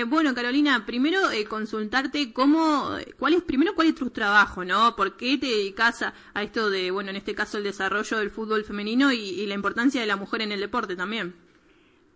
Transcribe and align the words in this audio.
Eh, 0.00 0.04
bueno, 0.04 0.34
Carolina, 0.34 0.86
primero 0.86 1.30
eh, 1.30 1.44
consultarte 1.44 2.32
cómo, 2.32 2.96
cuál 3.18 3.34
es, 3.34 3.42
primero 3.42 3.74
cuál 3.74 3.88
es 3.88 3.94
tu 3.94 4.08
trabajo, 4.08 4.64
¿no? 4.64 4.96
¿Por 4.96 5.18
qué 5.18 5.36
te 5.36 5.44
dedicas 5.44 6.00
a, 6.02 6.42
esto 6.42 6.70
de, 6.70 6.90
bueno, 6.90 7.10
en 7.10 7.16
este 7.16 7.34
caso 7.34 7.58
el 7.58 7.64
desarrollo 7.64 8.16
del 8.16 8.30
fútbol 8.30 8.64
femenino 8.64 9.12
y, 9.12 9.44
la 9.46 9.52
importancia 9.52 10.00
de 10.00 10.06
la 10.06 10.16
mujer 10.16 10.40
en 10.40 10.52
el 10.52 10.60
deporte 10.60 10.96
también? 10.96 11.34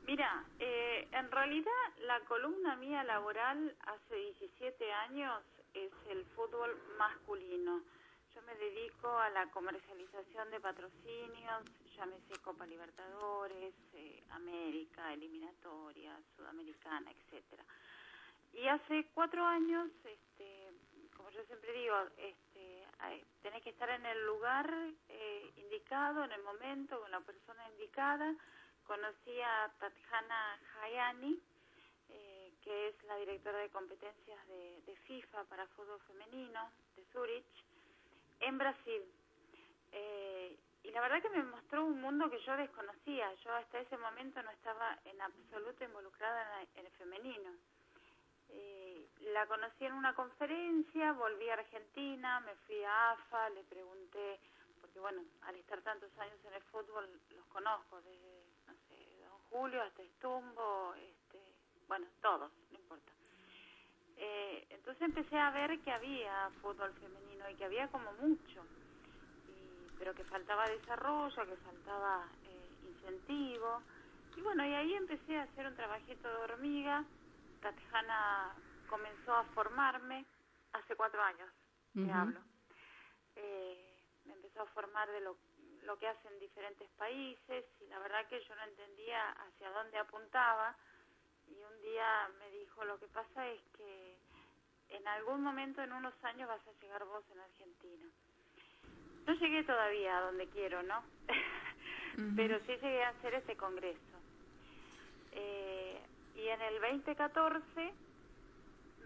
Mira, 0.06 0.44
eh, 0.58 1.06
en 1.12 1.30
realidad 1.30 1.84
la 2.06 2.18
columna 2.20 2.74
mía 2.76 3.04
laboral 3.04 3.76
hace 3.83 4.16
17 4.40 4.90
años 5.10 5.42
es 5.74 5.92
el 6.10 6.24
fútbol 6.35 6.71
masculino. 6.98 7.82
Yo 8.35 8.40
me 8.46 8.54
dedico 8.54 9.10
a 9.19 9.28
la 9.28 9.44
comercialización 9.51 10.51
de 10.51 10.60
patrocinios, 10.60 11.64
llámese 11.97 12.40
Copa 12.42 12.67
Libertadores, 12.67 13.74
eh, 13.95 14.22
América, 14.31 15.13
eliminatoria, 15.13 16.19
sudamericana, 16.37 17.10
etcétera. 17.10 17.65
Y 18.52 18.69
hace 18.69 19.09
cuatro 19.15 19.45
años, 19.45 19.91
este, 20.04 20.73
como 21.16 21.30
yo 21.30 21.42
siempre 21.45 21.73
digo, 21.73 21.96
este, 22.16 22.87
tenés 23.42 23.62
que 23.62 23.70
estar 23.70 23.91
en 23.91 24.06
el 24.06 24.27
lugar 24.27 24.73
eh, 25.09 25.52
indicado, 25.56 26.24
en 26.24 26.32
el 26.32 26.42
momento, 26.42 27.01
con 27.01 27.10
la 27.10 27.20
persona 27.20 27.68
indicada. 27.70 28.34
Conocí 28.87 29.40
a 29.40 29.73
Tatjana 29.79 30.60
Hayani, 30.80 31.40
eh, 32.10 32.52
que 32.62 32.88
es 32.88 33.02
la 33.04 33.16
directora 33.16 33.59
de 33.59 33.70
competencias 33.70 34.48
de, 34.48 34.96
FIFA 35.04 35.45
para 35.45 35.66
fútbol 35.68 36.01
femenino 36.06 36.70
de 36.96 37.04
Zurich, 37.12 37.65
en 38.40 38.56
Brasil. 38.56 39.02
Y 40.84 40.91
la 40.91 41.01
verdad 41.01 41.23
que 41.23 41.30
me 41.30 41.43
mostró 41.43 41.84
un 41.84 42.01
mundo 42.01 42.30
que 42.30 42.38
yo 42.41 42.56
desconocía. 42.56 43.33
Yo 43.43 43.52
hasta 43.55 43.80
ese 43.80 43.97
momento 43.97 44.43
no 44.43 44.51
estaba 44.51 44.98
en 45.07 45.20
absoluto 45.20 45.83
involucrada 45.83 46.62
en, 46.74 46.84
el 46.84 46.93
femenino. 46.93 47.51
Eh, 48.51 49.09
la 49.33 49.47
conocí 49.47 49.87
en 49.87 49.95
una 49.95 50.15
conferencia, 50.15 51.12
volví 51.12 51.48
a 51.48 51.55
Argentina, 51.55 52.41
me 52.41 52.54
fui 52.66 52.85
a 52.85 53.13
AFA, 53.13 53.49
le 53.51 53.65
pregunté, 53.65 54.38
porque 54.82 55.01
bueno, 55.01 55.24
al 55.43 55.57
estar 55.57 55.80
tantos 55.80 56.10
años 56.18 56.38
en 56.45 56.52
el 56.52 56.63
fútbol 56.65 57.09
los 57.35 57.46
conozco, 57.46 58.02
desde, 58.02 58.45
no 58.66 58.74
sé, 58.87 59.26
Don 59.26 59.38
Julio 59.51 59.82
hasta 59.82 60.02
Estumbo, 60.02 60.95
este, 60.96 61.41
bueno, 61.88 62.07
todos, 62.21 62.52
no 62.71 62.79
importa. 62.79 63.10
Eh, 64.17 64.67
entonces 64.69 65.01
empecé 65.03 65.39
a 65.39 65.51
ver 65.51 65.81
que 65.81 65.91
había 65.91 66.51
fútbol 66.61 66.93
femenino 67.01 67.48
y 67.48 67.55
que 67.55 67.65
había 67.65 67.89
como 67.89 68.13
mucho, 68.13 68.65
pero 69.98 70.14
que 70.14 70.25
faltaba 70.25 70.69
desarrollo, 70.69 71.47
que 71.47 71.56
faltaba 71.56 72.27
eh, 72.45 72.70
incentivo. 72.83 73.83
Y 74.36 74.41
bueno, 74.42 74.64
y 74.64 74.75
ahí 74.75 74.95
empecé 74.95 75.39
a 75.39 75.45
hacer 75.45 75.67
un 75.67 75.77
trabajito 75.77 76.28
de 76.28 76.36
hormiga. 76.36 77.05
Tatjana 77.61 78.55
comenzó 78.86 79.34
a 79.34 79.45
formarme 79.55 80.25
hace 80.73 80.97
cuatro 80.97 81.23
años, 81.23 81.51
te 81.95 82.11
hablo. 82.11 82.41
Eh, 83.36 84.03
me 84.25 84.34
empezó 84.34 84.62
a 84.62 84.67
formar 84.67 85.11
de 85.11 85.20
lo, 85.20 85.36
lo 85.83 85.98
que 85.98 86.08
hacen 86.08 86.39
diferentes 86.39 86.89
países 86.91 87.64
y 87.81 87.86
la 87.86 87.98
verdad 88.01 88.27
que 88.29 88.41
yo 88.41 88.55
no 88.56 88.62
entendía 88.64 89.31
hacia 89.31 89.70
dónde 89.70 89.98
apuntaba 89.98 90.77
y 91.47 91.62
un 91.62 91.81
día 91.83 92.29
me 92.39 92.51
dijo, 92.51 92.84
lo 92.84 92.98
que 92.98 93.08
pasa 93.08 93.48
es 93.48 93.61
que 93.77 94.19
en 94.89 95.08
algún 95.08 95.42
momento, 95.42 95.83
en 95.83 95.92
unos 95.92 96.14
años, 96.25 96.48
vas 96.48 96.67
a 96.67 96.73
llegar 96.81 97.05
vos 97.05 97.25
en 97.31 97.41
Argentina. 97.41 98.06
No 99.27 99.34
llegué 99.34 99.64
todavía 99.64 100.19
a 100.19 100.20
donde 100.22 100.47
quiero, 100.48 100.83
¿no? 100.83 101.03
Pero 102.36 102.58
sí 102.61 102.72
llegué 102.80 103.03
a 103.03 103.08
hacer 103.08 103.34
ese 103.34 103.56
congreso. 103.56 103.98
Eh, 105.33 106.00
y 106.36 106.48
en 106.48 106.61
el 106.61 106.80
2014 106.80 107.92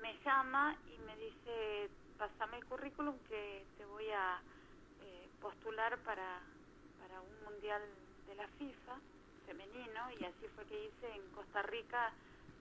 me 0.02 0.14
llama 0.24 0.76
y 0.94 0.98
me 1.06 1.16
dice, 1.16 1.88
pasame 2.18 2.58
el 2.58 2.64
currículum 2.66 3.14
que 3.28 3.64
te 3.78 3.84
voy 3.86 4.08
a 4.10 4.40
eh, 5.02 5.28
postular 5.40 5.96
para, 5.98 6.40
para 7.00 7.20
un 7.20 7.44
mundial 7.44 7.80
de 8.26 8.34
la 8.34 8.46
FIFA 8.58 8.98
femenino 9.46 10.00
y 10.20 10.24
así 10.24 10.46
fue 10.54 10.64
que 10.66 10.84
hice 10.84 11.14
en 11.14 11.22
Costa 11.34 11.62
Rica 11.62 12.12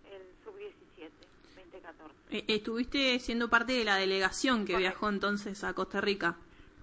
el 0.09 0.21
sub-17, 0.43 1.09
2014. 1.55 2.13
Eh, 2.31 2.45
estuviste 2.47 3.19
siendo 3.19 3.49
parte 3.49 3.73
de 3.73 3.83
la 3.83 3.97
delegación 3.97 4.65
que 4.65 4.77
viajó 4.77 5.09
entonces 5.09 5.63
a 5.63 5.73
Costa 5.73 5.99
Rica. 5.99 6.37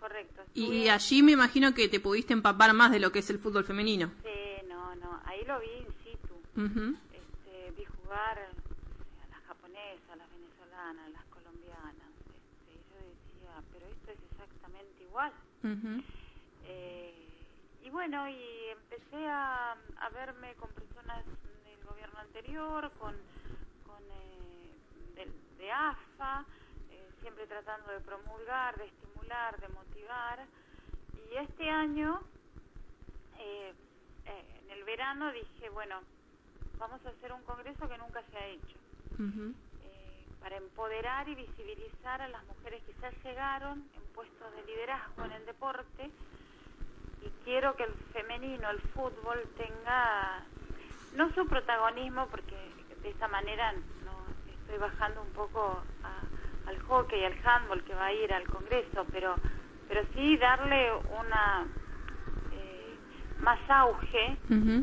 Correcto. 0.04 0.42
Y 0.52 0.88
allí 0.88 1.22
me 1.22 1.32
imagino 1.32 1.72
que 1.72 1.88
te 1.88 1.98
pudiste 1.98 2.34
empapar 2.34 2.74
más 2.74 2.90
de 2.90 3.00
lo 3.00 3.10
que 3.10 3.20
es 3.20 3.30
el 3.30 3.38
fútbol 3.38 3.64
femenino. 3.64 4.10
Sí, 4.22 4.66
no, 4.68 4.94
no, 4.96 5.20
ahí 5.24 5.42
lo 5.46 5.58
vi 5.60 5.66
in 5.66 5.86
situ. 6.04 6.34
este, 7.12 7.70
vi 7.76 7.84
jugar 7.86 8.38
a 8.38 9.28
las 9.30 9.42
japonesas, 9.48 10.10
a 10.12 10.16
las 10.16 10.28
venezolanas, 10.30 11.06
a 11.06 11.08
las 11.08 11.24
colombianas. 11.26 12.10
Este, 12.68 12.98
yo 13.00 13.00
decía, 13.00 13.62
pero 13.72 13.86
esto 13.86 14.10
es 14.12 14.18
exactamente 14.30 15.02
igual. 15.04 15.32
eh, 16.66 17.14
y 17.82 17.88
bueno, 17.88 18.28
y 18.28 18.68
empecé 18.72 19.26
a, 19.26 19.72
a 19.72 20.08
verme 20.10 20.54
con 20.56 20.68
personas 20.72 21.24
anterior, 22.34 22.90
con, 22.98 23.14
con 23.86 24.02
eh, 24.02 24.63
siempre 27.44 27.62
tratando 27.62 27.92
de 27.92 28.00
promulgar, 28.00 28.76
de 28.76 28.86
estimular, 28.86 29.58
de 29.60 29.68
motivar. 29.68 30.46
Y 31.30 31.36
este 31.36 31.68
año, 31.68 32.20
eh, 33.38 33.72
en 34.26 34.70
el 34.70 34.84
verano, 34.84 35.30
dije, 35.32 35.68
bueno, 35.70 36.00
vamos 36.78 37.04
a 37.04 37.10
hacer 37.10 37.32
un 37.32 37.42
congreso 37.42 37.88
que 37.88 37.98
nunca 37.98 38.22
se 38.30 38.36
ha 38.38 38.46
hecho. 38.46 38.78
para 40.40 40.56
empoderar 40.58 41.26
y 41.26 41.34
visibilizar 41.34 42.20
a 42.20 42.28
las 42.28 42.44
mujeres 42.44 42.82
que 42.84 42.92
ya 43.00 43.10
llegaron 43.22 43.78
en 43.96 44.02
puestos 44.14 44.54
de 44.54 44.62
liderazgo 44.64 45.24
en 45.24 45.32
el 45.32 45.46
deporte 45.46 46.10
y 47.22 47.44
quiero 47.44 47.74
que 47.76 47.84
el 47.84 47.94
femenino, 48.12 48.68
el 48.68 48.80
fútbol, 48.92 49.42
tenga 49.56 50.42
no 51.14 51.32
su 51.32 51.46
protagonismo, 51.46 52.26
porque 52.26 52.56
de 53.02 53.08
esa 53.08 53.26
manera 53.28 53.72
no 54.04 54.26
estoy 54.60 54.76
bajando 54.76 55.22
un 55.22 55.30
poco 55.30 55.82
al 56.66 56.78
hockey 56.82 57.20
y 57.20 57.24
al 57.24 57.34
handball 57.44 57.82
que 57.84 57.94
va 57.94 58.06
a 58.06 58.12
ir 58.12 58.32
al 58.32 58.46
Congreso, 58.48 59.06
pero, 59.12 59.34
pero 59.88 60.02
sí 60.14 60.36
darle 60.36 60.92
una 61.20 61.66
eh, 62.52 62.96
más 63.40 63.58
auge 63.68 64.36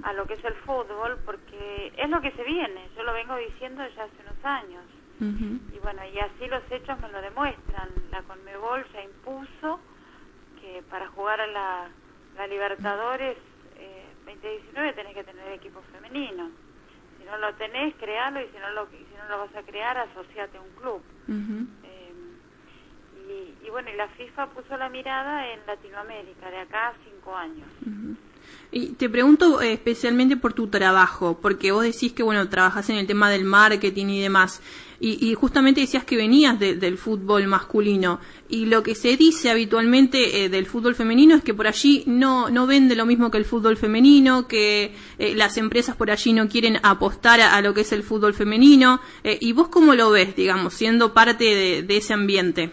a 0.03 0.13
lo 0.13 0.25
que 0.25 0.33
es 0.33 0.43
el 0.43 0.55
fútbol, 0.65 1.19
porque 1.25 1.93
es 1.97 2.09
lo 2.09 2.21
que 2.21 2.31
se 2.31 2.43
viene, 2.43 2.89
yo 2.95 3.03
lo 3.03 3.13
vengo 3.13 3.35
diciendo 3.35 3.83
ya 3.95 4.03
hace 4.03 4.21
unos 4.21 4.45
años. 4.45 4.83
Y 5.19 5.77
bueno, 5.83 6.01
y 6.11 6.17
así 6.17 6.47
los 6.47 6.63
hechos 6.71 6.99
me 6.99 7.07
lo 7.09 7.21
demuestran. 7.21 7.89
La 8.09 8.23
Conmebol 8.23 8.83
ya 8.91 9.03
impuso 9.03 9.79
que 10.59 10.81
para 10.89 11.07
jugar 11.09 11.39
a 11.41 11.45
la, 11.45 11.89
la 12.37 12.47
Libertadores 12.47 13.37
2019 14.25 14.93
tenés 14.93 15.13
que 15.13 15.23
tener 15.23 15.51
equipo 15.53 15.81
femenino. 15.91 16.49
Si 17.21 17.27
no 17.27 17.37
lo 17.37 17.53
tenés, 17.53 17.93
créalo 17.95 18.41
y 18.41 18.47
si 18.47 18.57
no 18.57 18.71
lo, 18.71 18.87
si 18.87 19.15
no 19.15 19.29
lo 19.29 19.37
vas 19.39 19.55
a 19.55 19.61
crear, 19.61 19.97
asociate 19.97 20.57
a 20.57 20.61
un 20.61 20.69
club. 20.71 21.01
Eh, 21.83 22.13
y, 23.29 23.67
y, 23.67 23.69
bueno, 23.69 23.89
y 23.93 23.95
la 23.95 24.07
FIFA 24.07 24.47
puso 24.47 24.75
la 24.75 24.89
mirada 24.89 25.53
en 25.53 25.59
Latinoamérica, 25.67 26.49
de 26.49 26.57
acá 26.57 26.87
a 26.89 26.93
cinco 27.03 27.35
años. 27.35 27.67
Y 28.71 28.93
te 28.93 29.09
pregunto 29.09 29.61
eh, 29.61 29.73
especialmente 29.73 30.35
por 30.35 30.53
tu 30.53 30.67
trabajo, 30.67 31.37
porque 31.41 31.71
vos 31.71 31.83
decís 31.83 32.11
que, 32.13 32.23
bueno, 32.23 32.49
trabajas 32.49 32.89
en 32.89 32.97
el 32.97 33.05
tema 33.05 33.29
del 33.29 33.43
marketing 33.43 34.07
y 34.07 34.21
demás, 34.21 34.61
y, 35.03 35.33
justamente 35.33 35.81
decías 35.81 36.05
que 36.05 36.15
venías 36.15 36.59
del 36.59 36.97
fútbol 36.97 37.47
masculino, 37.47 38.19
y 38.47 38.67
lo 38.67 38.83
que 38.83 38.93
se 38.93 39.17
dice 39.17 39.49
habitualmente 39.49 40.43
eh, 40.43 40.49
del 40.49 40.67
fútbol 40.67 40.93
femenino 40.93 41.35
es 41.35 41.43
que 41.43 41.53
por 41.53 41.67
allí 41.67 42.03
no, 42.05 42.49
no 42.49 42.67
vende 42.67 42.95
lo 42.95 43.05
mismo 43.05 43.31
que 43.31 43.39
el 43.39 43.45
fútbol 43.45 43.77
femenino, 43.77 44.47
que 44.47 44.93
eh, 45.17 45.35
las 45.35 45.57
empresas 45.57 45.95
por 45.95 46.11
allí 46.11 46.33
no 46.33 46.47
quieren 46.47 46.77
apostar 46.83 47.41
a, 47.41 47.59
lo 47.61 47.73
que 47.73 47.81
es 47.81 47.91
el 47.91 48.03
fútbol 48.03 48.33
femenino, 48.33 48.99
¿y 49.23 49.53
vos 49.53 49.69
cómo 49.69 49.95
lo 49.95 50.11
ves, 50.11 50.35
digamos, 50.35 50.73
siendo 50.73 51.13
parte 51.13 51.43
de, 51.45 51.83
de 51.83 51.97
ese 51.97 52.13
ambiente? 52.13 52.71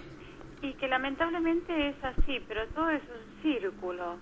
Y 0.63 0.75
que 0.75 0.89
lamentablemente 0.89 1.89
es 1.89 1.97
así, 2.05 2.39
pero 2.47 2.67
todo 2.75 2.91
es 2.91 3.03
un 3.03 3.43
círculo 3.43 4.19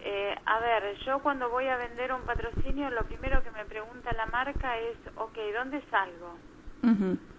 eh, 0.00 0.34
a 0.46 0.60
ver, 0.60 0.96
yo 1.04 1.18
cuando 1.18 1.50
voy 1.50 1.66
a 1.66 1.76
vender 1.76 2.12
un 2.12 2.22
patrocinio, 2.22 2.88
lo 2.90 3.04
primero 3.04 3.42
que 3.42 3.50
me 3.50 3.64
pregunta 3.64 4.12
la 4.12 4.26
marca 4.26 4.78
es, 4.78 4.96
ok, 5.16 5.36
¿dónde 5.54 5.82
salgo? 5.90 6.38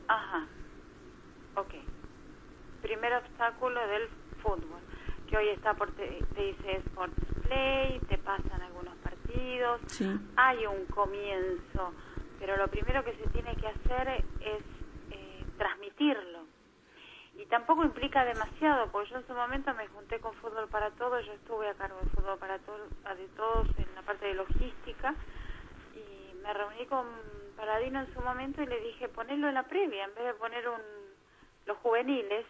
Ajá, 0.08 0.48
ok. 1.56 1.74
Primer 2.82 3.14
obstáculo 3.14 3.80
del 3.88 4.08
fútbol, 4.42 4.82
que 5.28 5.38
hoy 5.38 5.50
está 5.50 5.74
por, 5.74 5.92
te, 5.92 6.24
dice 6.36 6.78
Sports 6.88 7.14
Play, 7.44 8.00
te 8.08 8.18
pasan 8.18 8.62
algunos 8.62 8.96
partidos, 8.98 9.82
hay 10.36 10.66
un 10.66 10.86
comienzo, 10.88 11.94
pero 12.40 12.58
lo 12.58 12.68
primero 12.68 13.04
que 13.04 13.14
se 13.14 13.30
tiene 13.30 13.56
que 13.56 13.68
hacer 13.68 14.24
es 14.42 14.64
eh, 15.12 15.46
transmitirlo. 15.58 16.40
Y 17.38 17.46
tampoco 17.46 17.86
implica 17.86 18.26
demasiado, 18.26 18.88
porque 18.92 19.12
yo 19.12 19.18
en 19.18 19.28
su 19.28 19.34
momento 19.34 19.74
me 19.74 19.88
junté 19.88 20.20
con 20.20 20.34
Fútbol 20.36 20.68
para 20.68 20.92
Todos, 20.92 21.26
yo 21.26 21.32
estuve 21.34 21.70
a 21.70 21.74
cargo 21.74 21.98
de 22.02 22.10
Fútbol 22.10 22.38
para 22.38 22.60
todos, 22.60 22.90
de 23.18 23.28
todos 23.38 23.68
en 23.78 23.96
la 23.96 24.02
parte 24.02 24.26
de 24.26 24.34
logística, 24.34 25.16
me 26.44 26.54
reuní 26.54 26.86
con 26.86 27.06
Paradino 27.56 28.02
en 28.02 28.14
su 28.14 28.22
momento 28.22 28.62
y 28.62 28.68
le 28.68 28.80
dije, 28.82 29.10
ponelo 29.10 29.48
en 29.48 29.54
la 29.54 29.64
previa, 29.64 30.06
en 30.06 30.16
vez 30.16 30.26
de 30.26 30.34
poner 30.34 30.68
un, 30.68 30.82
los 31.66 31.78
juveniles, 31.78 32.46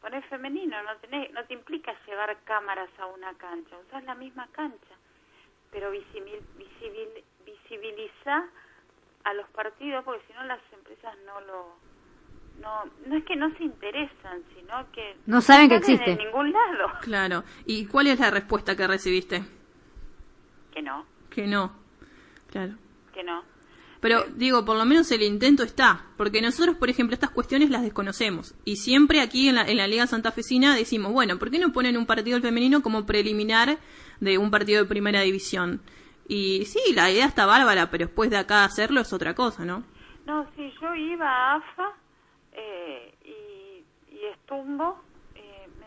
poner 0.00 0.22
femenino, 0.24 0.76
no, 0.82 0.96
tenés, 0.98 1.32
no 1.32 1.44
te 1.44 1.54
implica 1.54 1.94
llevar 2.06 2.36
cámaras 2.44 2.90
a 2.98 3.06
una 3.06 3.32
cancha, 3.34 3.76
usas 3.86 4.04
la 4.04 4.14
misma 4.14 4.46
cancha, 4.52 4.94
pero 5.70 5.90
visibil, 5.90 6.40
visibiliza 7.44 8.44
a 9.24 9.34
los 9.34 9.48
partidos, 9.50 10.04
porque 10.04 10.24
si 10.26 10.32
no 10.34 10.44
las 10.44 10.60
empresas 10.72 11.16
no 11.24 11.40
lo... 11.40 11.84
No, 12.60 12.84
no 13.06 13.16
es 13.16 13.24
que 13.24 13.34
no 13.34 13.52
se 13.56 13.64
interesan, 13.64 14.44
sino 14.54 14.88
que 14.92 15.16
no 15.26 15.40
saben 15.40 15.68
que 15.68 15.74
existe 15.74 16.12
en 16.12 16.18
ningún 16.18 16.52
lado. 16.52 16.92
Claro. 17.00 17.42
¿Y 17.66 17.86
cuál 17.86 18.06
es 18.06 18.20
la 18.20 18.30
respuesta 18.30 18.76
que 18.76 18.86
recibiste? 18.86 19.42
Que 20.72 20.80
no. 20.80 21.04
Que 21.30 21.48
no. 21.48 21.72
Claro. 22.52 22.74
Que 23.14 23.22
no. 23.22 23.42
Pero 24.00 24.24
digo, 24.34 24.66
por 24.66 24.76
lo 24.76 24.84
menos 24.84 25.10
el 25.12 25.22
intento 25.22 25.62
está, 25.62 26.04
porque 26.18 26.42
nosotros, 26.42 26.76
por 26.76 26.90
ejemplo, 26.90 27.14
estas 27.14 27.30
cuestiones 27.30 27.70
las 27.70 27.80
desconocemos. 27.80 28.54
Y 28.66 28.76
siempre 28.76 29.22
aquí 29.22 29.48
en 29.48 29.54
la, 29.54 29.62
en 29.62 29.78
la 29.78 29.86
Liga 29.86 30.06
Santafesina 30.06 30.76
decimos, 30.76 31.12
bueno, 31.12 31.38
¿por 31.38 31.50
qué 31.50 31.58
no 31.58 31.72
ponen 31.72 31.96
un 31.96 32.04
partido 32.04 32.38
femenino 32.40 32.82
como 32.82 33.06
preliminar 33.06 33.78
de 34.20 34.36
un 34.36 34.50
partido 34.50 34.82
de 34.82 34.88
primera 34.88 35.22
división? 35.22 35.80
Y 36.28 36.66
sí, 36.66 36.80
la 36.94 37.10
idea 37.10 37.24
está 37.24 37.46
bárbara, 37.46 37.90
pero 37.90 38.04
después 38.04 38.28
de 38.28 38.36
acá 38.36 38.64
hacerlo 38.64 39.00
es 39.00 39.10
otra 39.14 39.34
cosa, 39.34 39.64
¿no? 39.64 39.84
No, 40.26 40.46
sí, 40.54 40.70
yo 40.82 40.94
iba 40.94 41.26
a 41.26 41.56
AFA 41.56 41.92
eh, 42.52 43.14
y, 43.24 44.14
y 44.14 44.24
Estumbo 44.32 45.02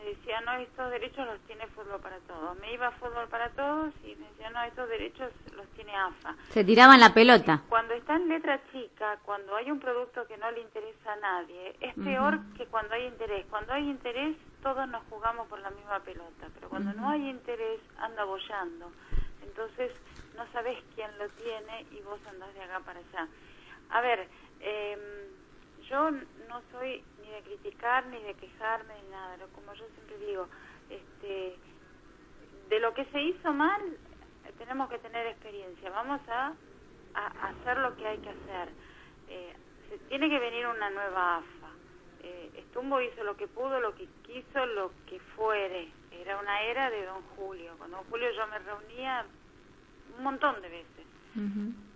decía, 0.10 0.42
no, 0.42 0.54
estos 0.54 0.92
derechos 0.92 1.26
los 1.26 1.40
tiene 1.42 1.68
Fútbol 1.68 2.00
para 2.02 2.18
Todos. 2.20 2.58
Me 2.60 2.74
iba 2.74 2.88
a 2.88 2.92
Fútbol 2.92 3.28
para 3.30 3.50
Todos 3.50 3.94
y 4.04 4.16
me 4.16 4.28
decía, 4.30 4.50
no, 4.50 4.64
estos 4.64 4.90
derechos 4.90 5.32
los 5.56 5.68
tiene 5.70 5.96
AFA. 5.96 6.36
Se 6.50 6.64
tiraban 6.64 7.00
la 7.00 7.14
pelota. 7.14 7.62
Cuando 7.70 7.94
está 7.94 8.16
en 8.16 8.30
letra 8.30 8.60
chica, 8.72 9.20
cuando 9.24 9.56
hay 9.56 9.72
un 9.72 9.80
producto 9.80 10.26
que 10.28 10.38
no 10.38 10.50
le 10.52 10.62
interesa 10.62 11.14
a 11.14 11.16
nadie, 11.18 11.76
es 11.80 11.94
peor 11.96 12.40
que 12.58 12.66
cuando 12.66 12.94
hay 12.94 13.06
interés. 13.06 13.46
Cuando 13.50 13.74
hay 13.74 13.90
interés, 13.90 14.36
todos 14.62 14.88
nos 14.90 15.04
jugamos 15.10 15.48
por 15.48 15.60
la 15.60 15.70
misma 15.72 16.00
pelota, 16.00 16.48
pero 16.54 16.70
cuando 16.70 16.94
no 16.94 17.10
hay 17.10 17.30
interés, 17.30 17.80
anda 17.98 18.24
bollando. 18.24 18.92
Entonces, 19.44 19.92
no 20.36 20.46
sabes 20.52 20.78
quién 20.96 21.10
lo 21.18 21.28
tiene 21.30 21.86
y 21.92 22.02
vos 22.02 22.20
andás 22.28 22.54
de 22.54 22.62
acá 22.62 22.80
para 22.82 23.00
allá. 23.00 23.28
A 23.90 24.02
ver, 24.02 24.28
eh, 24.60 25.30
yo 25.90 26.12
no 26.12 26.62
soy 26.72 27.04
ni 27.22 27.30
de 27.30 27.42
criticar, 27.42 28.06
ni 28.08 28.22
de 28.22 28.34
quejarme, 28.36 28.94
ni 29.04 29.10
nada. 29.10 29.38
Como 29.54 29.74
yo 29.74 29.86
siempre 29.96 30.18
digo, 30.26 30.48
este, 30.90 31.56
de 32.70 32.80
lo 32.80 32.94
que 32.94 33.06
se 33.06 33.22
hizo 33.22 33.54
mal, 33.54 33.82
tenemos 34.58 34.90
que 34.90 35.00
tener 35.00 35.28
experiencia. 35.28 35.90
Vamos 35.90 36.22
a, 36.28 36.54
hacer 37.14 37.78
lo 37.80 37.96
que 37.96 38.08
hay 38.08 38.18
que 38.20 38.30
hacer. 38.30 38.70
Eh, 39.30 39.56
se 39.90 39.98
tiene 40.10 40.30
que 40.30 40.40
venir 40.40 40.68
una 40.68 40.90
nueva 40.90 41.38
AFA. 41.38 41.70
Eh, 42.22 42.52
Estumbo 42.58 43.02
hizo 43.02 43.24
lo 43.24 43.36
que 43.36 43.48
pudo, 43.48 43.80
lo 43.80 43.96
que 43.96 44.08
quiso, 44.24 44.66
lo 44.68 44.92
que 45.08 45.20
fuere. 45.36 45.90
Era 46.12 46.38
una 46.38 46.62
era 46.64 46.90
de 46.90 47.06
Don 47.06 47.22
Julio. 47.36 47.76
Con 47.78 47.92
Don 47.92 48.04
Julio 48.06 48.30
yo 48.32 48.46
me 48.48 48.60
reunía 48.60 49.26
un 50.18 50.24
montón 50.24 50.62
de 50.62 50.70
veces, 50.70 51.06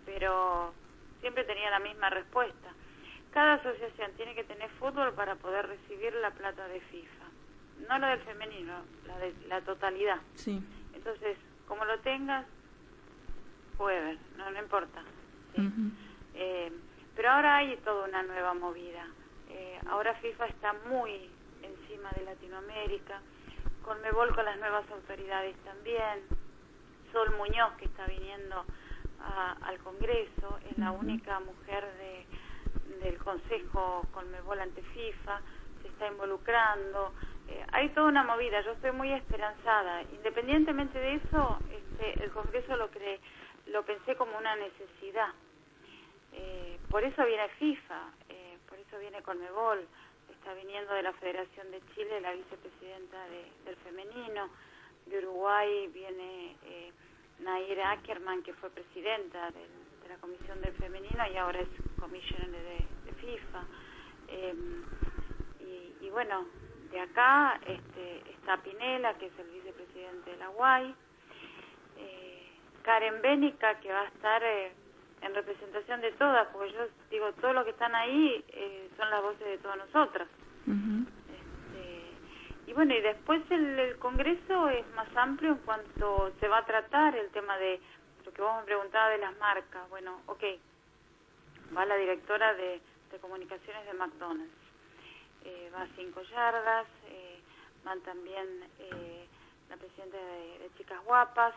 pero 0.06 0.74
siempre 1.22 1.44
tenía 1.44 1.70
la 1.70 1.80
misma 1.80 2.10
respuesta 2.10 2.74
cada 3.32 3.54
asociación 3.56 4.12
tiene 4.18 4.36
que 4.36 4.44
tener 4.44 4.70
fútbol 4.72 5.14
para 5.14 5.36
poder 5.36 5.68
recibir 5.68 6.14
la 6.16 6.32
plata 6.32 6.68
de 6.68 6.82
FIFA. 6.82 7.26
No 7.88 7.98
la 7.98 8.10
del 8.10 8.20
femenino, 8.22 8.74
la 9.08 9.18
de 9.18 9.34
la 9.48 9.62
totalidad. 9.62 10.20
Sí. 10.36 10.62
Entonces, 10.94 11.38
como 11.68 11.86
lo 11.86 12.00
tengas, 12.00 12.46
puede 13.78 14.18
no, 14.38 14.52
no 14.52 14.60
importa. 14.60 15.02
Eh, 16.36 16.72
pero 17.16 17.30
ahora 17.30 17.58
hay 17.58 17.78
toda 17.78 18.08
una 18.08 18.24
nueva 18.24 18.54
movida. 18.54 19.06
Eh, 19.50 19.80
ahora 19.90 20.14
FIFA 20.16 20.46
está 20.48 20.74
muy 20.90 21.30
encima 21.62 22.10
de 22.16 22.24
Latinoamérica, 22.24 23.22
con 23.84 24.02
Mebol 24.02 24.34
con 24.36 24.46
las 24.46 24.58
nuevas 24.60 24.90
autoridades 24.92 25.56
también, 25.64 26.22
Sol 27.12 27.36
Muñoz 27.38 27.74
que 27.78 27.86
está 27.86 28.06
viniendo 28.06 28.66
al 29.64 29.78
Congreso, 29.80 30.60
es 30.70 30.78
la 30.78 30.92
única 30.92 31.40
mujer 31.40 31.86
de 31.98 32.26
del 33.00 33.18
Consejo 33.18 34.06
Conmebol 34.12 34.60
ante 34.60 34.82
FIFA, 34.82 35.42
se 35.82 35.88
está 35.88 36.08
involucrando. 36.08 37.14
Eh, 37.48 37.66
hay 37.72 37.90
toda 37.90 38.08
una 38.08 38.24
movida, 38.24 38.62
yo 38.62 38.72
estoy 38.72 38.92
muy 38.92 39.12
esperanzada. 39.12 40.02
Independientemente 40.04 41.00
de 41.00 41.16
eso, 41.16 41.60
este, 41.72 42.24
el 42.24 42.32
Congreso 42.32 42.76
lo, 42.76 42.90
cree, 42.90 43.20
lo 43.68 43.84
pensé 43.84 44.16
como 44.16 44.38
una 44.38 44.56
necesidad. 44.56 45.30
Eh, 46.34 46.80
por 46.90 47.04
eso 47.04 47.26
viene 47.26 47.48
FIFA, 47.60 48.02
eh, 48.30 48.58
por 48.68 48.80
eso 48.80 49.00
viene 49.00 49.22
Conmebol, 49.22 49.88
está 50.32 50.54
viniendo 50.54 50.94
de 50.94 51.04
la 51.04 51.14
Federación 51.14 51.70
de 51.72 51.82
Chile 51.94 52.22
la 52.22 52.34
vicepresidenta 52.34 53.18
del 53.66 53.76
femenino, 53.78 54.50
de 55.06 55.18
Uruguay 55.20 55.88
viene 55.88 56.56
Naira 57.40 57.92
Ackerman, 57.92 58.42
que 58.44 58.54
fue 58.54 58.70
presidenta 58.70 59.52
del 59.52 59.70
la 60.12 60.18
Comisión 60.18 60.62
del 60.62 60.74
Femenino 60.74 61.24
y 61.34 61.38
ahora 61.38 61.62
es 61.62 61.70
Commissioner 62.02 62.50
de, 62.50 63.14
FIFA. 63.22 63.64
Em, 64.28 64.84
y, 66.02 66.10
bueno, 66.10 66.46
de 66.92 67.00
acá 67.00 67.60
este, 67.66 68.32
está 68.32 68.58
Pinela, 68.58 69.14
que 69.14 69.28
es 69.28 69.40
el 69.40 69.48
vicepresidente 69.52 70.32
de 70.32 70.38
la 70.38 70.50
UAI, 70.50 70.96
eh, 71.98 72.50
Karen 72.82 73.22
Bénica, 73.22 73.80
que 73.80 73.94
va 73.94 74.02
a 74.02 74.08
estar 74.08 74.44
eh, 74.44 74.72
en 75.22 75.36
representación 75.36 76.02
de 76.02 76.12
todas, 76.14 76.48
porque 76.48 76.74
yo 76.74 76.88
digo, 77.12 77.32
todos 77.34 77.54
los 77.54 77.64
que 77.64 77.70
están 77.70 77.94
ahí 77.94 78.44
eh, 78.50 78.90
son 78.98 79.10
las 79.12 79.22
voces 79.22 79.46
de 79.46 79.58
todas 79.60 79.78
nosotras. 79.78 80.28
Este, 80.66 82.72
y 82.72 82.74
bueno, 82.74 82.96
y 82.96 83.02
después 83.02 83.44
el, 83.52 83.98
Congreso 84.00 84.70
es 84.70 84.88
más 84.96 85.16
amplio 85.16 85.52
en 85.52 85.58
cuanto 85.60 86.34
se 86.40 86.48
va 86.48 86.60
a 86.60 86.66
tratar 86.66 87.16
el 87.16 87.30
tema 87.30 87.58
de 87.58 87.80
lo 88.26 88.34
que 88.34 88.42
vos 88.42 88.58
me 88.58 88.66
preguntabas 88.66 89.12
de 89.12 89.20
las 89.20 89.38
marcas, 89.38 89.88
bueno, 89.90 90.22
ok, 90.26 90.44
va 91.76 91.86
la 91.86 91.96
directora 91.96 92.54
de, 92.54 92.82
comunicaciones 93.20 93.86
de 93.86 93.94
McDonald's, 93.94 94.54
eh, 95.44 95.70
va 95.74 95.82
a 95.82 95.88
Cinco 95.96 96.22
Yardas, 96.22 96.88
eh, 97.08 97.40
van 97.84 98.00
también 98.02 98.64
eh, 98.80 99.28
la 99.70 99.78
presidenta 99.78 100.18
de, 100.18 100.70
Chicas 100.78 101.04
Guapas, 101.04 101.54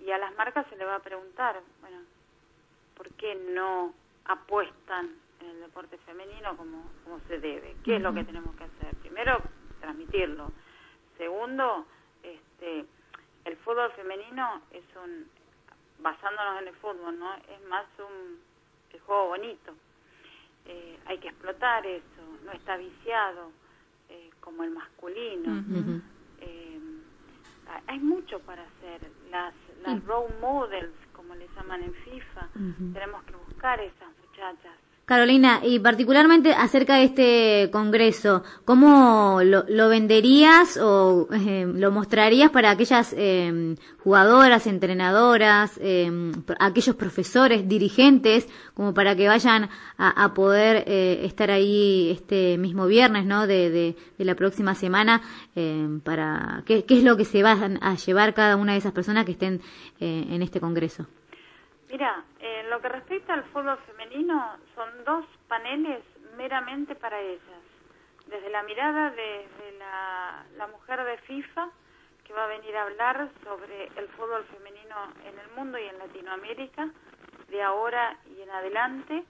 y 0.00 0.10
a 0.10 0.18
las 0.18 0.34
marcas 0.34 0.66
se 0.68 0.76
le 0.76 0.84
va 0.84 0.96
a 0.96 1.02
preguntar, 1.02 1.58
bueno, 1.80 1.98
¿por 2.96 3.08
qué 3.12 3.34
no 3.34 3.94
apuestan 4.26 5.16
en 5.40 5.48
el 5.48 5.60
deporte 5.60 5.96
femenino 5.98 6.54
como, 6.56 6.84
como 7.02 7.20
se 7.28 7.38
debe? 7.38 7.74
¿Qué 7.82 7.96
es 7.96 8.02
lo 8.02 8.12
que 8.12 8.24
tenemos 8.24 8.54
que 8.56 8.64
hacer? 8.64 8.94
Primero, 8.96 9.40
transmitirlo. 9.80 10.52
Segundo, 11.16 11.86
este, 12.22 12.84
el 13.46 13.56
fútbol 13.58 13.90
femenino 13.92 14.60
es 14.70 14.84
un 15.02 15.30
basándonos 16.00 16.60
en 16.62 16.68
el 16.68 16.74
fútbol, 16.74 17.18
¿no? 17.18 17.34
Es 17.34 17.62
más 17.68 17.86
un 17.98 18.38
el 18.94 19.00
juego 19.00 19.28
bonito. 19.28 19.74
Eh, 20.66 20.98
hay 21.06 21.18
que 21.18 21.28
explotar 21.28 21.84
eso, 21.86 22.22
no 22.44 22.52
está 22.52 22.76
viciado 22.76 23.50
eh, 24.08 24.30
como 24.40 24.64
el 24.64 24.70
masculino. 24.70 25.62
Eh, 26.40 26.80
hay 27.86 27.98
mucho 27.98 28.40
para 28.40 28.62
hacer. 28.62 29.10
Las, 29.30 29.54
las 29.82 30.04
role 30.04 30.32
models, 30.40 30.94
como 31.12 31.34
le 31.34 31.48
llaman 31.56 31.82
en 31.82 31.92
FIFA, 31.92 32.48
tenemos 32.92 33.24
que 33.24 33.34
buscar 33.34 33.80
esas 33.80 34.08
muchachas 34.24 34.72
Carolina, 35.04 35.60
y 35.62 35.80
particularmente 35.80 36.54
acerca 36.54 36.96
de 36.96 37.04
este 37.04 37.70
congreso, 37.70 38.42
¿cómo 38.64 39.40
lo, 39.42 39.88
venderías 39.90 40.78
o 40.78 41.28
eh, 41.30 41.66
lo 41.66 41.90
mostrarías 41.90 42.50
para 42.50 42.70
aquellas 42.70 43.14
eh, 43.14 43.76
jugadoras, 43.98 44.66
entrenadoras, 44.66 45.78
eh, 45.82 46.10
aquellos 46.58 46.96
profesores, 46.96 47.68
dirigentes, 47.68 48.48
como 48.72 48.94
para 48.94 49.14
que 49.14 49.28
vayan 49.28 49.68
a, 49.98 50.32
poder 50.32 50.84
estar 50.88 51.50
ahí 51.50 52.10
este 52.10 52.56
mismo 52.56 52.86
viernes, 52.86 53.26
¿no? 53.26 53.46
De, 53.46 53.94
la 54.16 54.34
próxima 54.34 54.74
semana, 54.74 55.20
para 56.02 56.62
¿qué, 56.64 56.84
¿qué, 56.84 56.98
es 56.98 57.04
lo 57.04 57.16
que 57.18 57.26
se 57.26 57.42
va 57.42 57.52
a 57.52 57.94
llevar 57.94 58.32
cada 58.32 58.56
una 58.56 58.72
de 58.72 58.78
esas 58.78 58.92
personas 58.92 59.26
que 59.26 59.32
estén 59.32 59.60
en 60.00 60.42
este 60.42 60.60
congreso? 60.60 61.06
Mira, 61.94 62.24
en 62.40 62.70
lo 62.70 62.80
que 62.80 62.88
respecta 62.88 63.34
al 63.34 63.44
fútbol 63.52 63.78
femenino, 63.86 64.56
son 64.74 65.04
dos 65.04 65.24
paneles 65.46 66.02
meramente 66.36 66.96
para 66.96 67.20
ellas. 67.20 67.62
Desde 68.26 68.50
la 68.50 68.64
mirada 68.64 69.10
de, 69.12 69.46
la, 70.58 70.66
mujer 70.66 71.04
de 71.04 71.18
FIFA, 71.18 71.70
que 72.24 72.32
va 72.32 72.46
a 72.46 72.48
venir 72.48 72.76
a 72.76 72.82
hablar 72.82 73.28
sobre 73.44 73.84
el 73.94 74.08
fútbol 74.08 74.44
femenino 74.46 74.96
en 75.24 75.38
el 75.38 75.48
mundo 75.54 75.78
y 75.78 75.84
en 75.84 75.96
Latinoamérica, 76.00 76.90
de 77.46 77.62
ahora 77.62 78.18
y 78.26 78.42
en 78.42 78.50
adelante. 78.50 79.22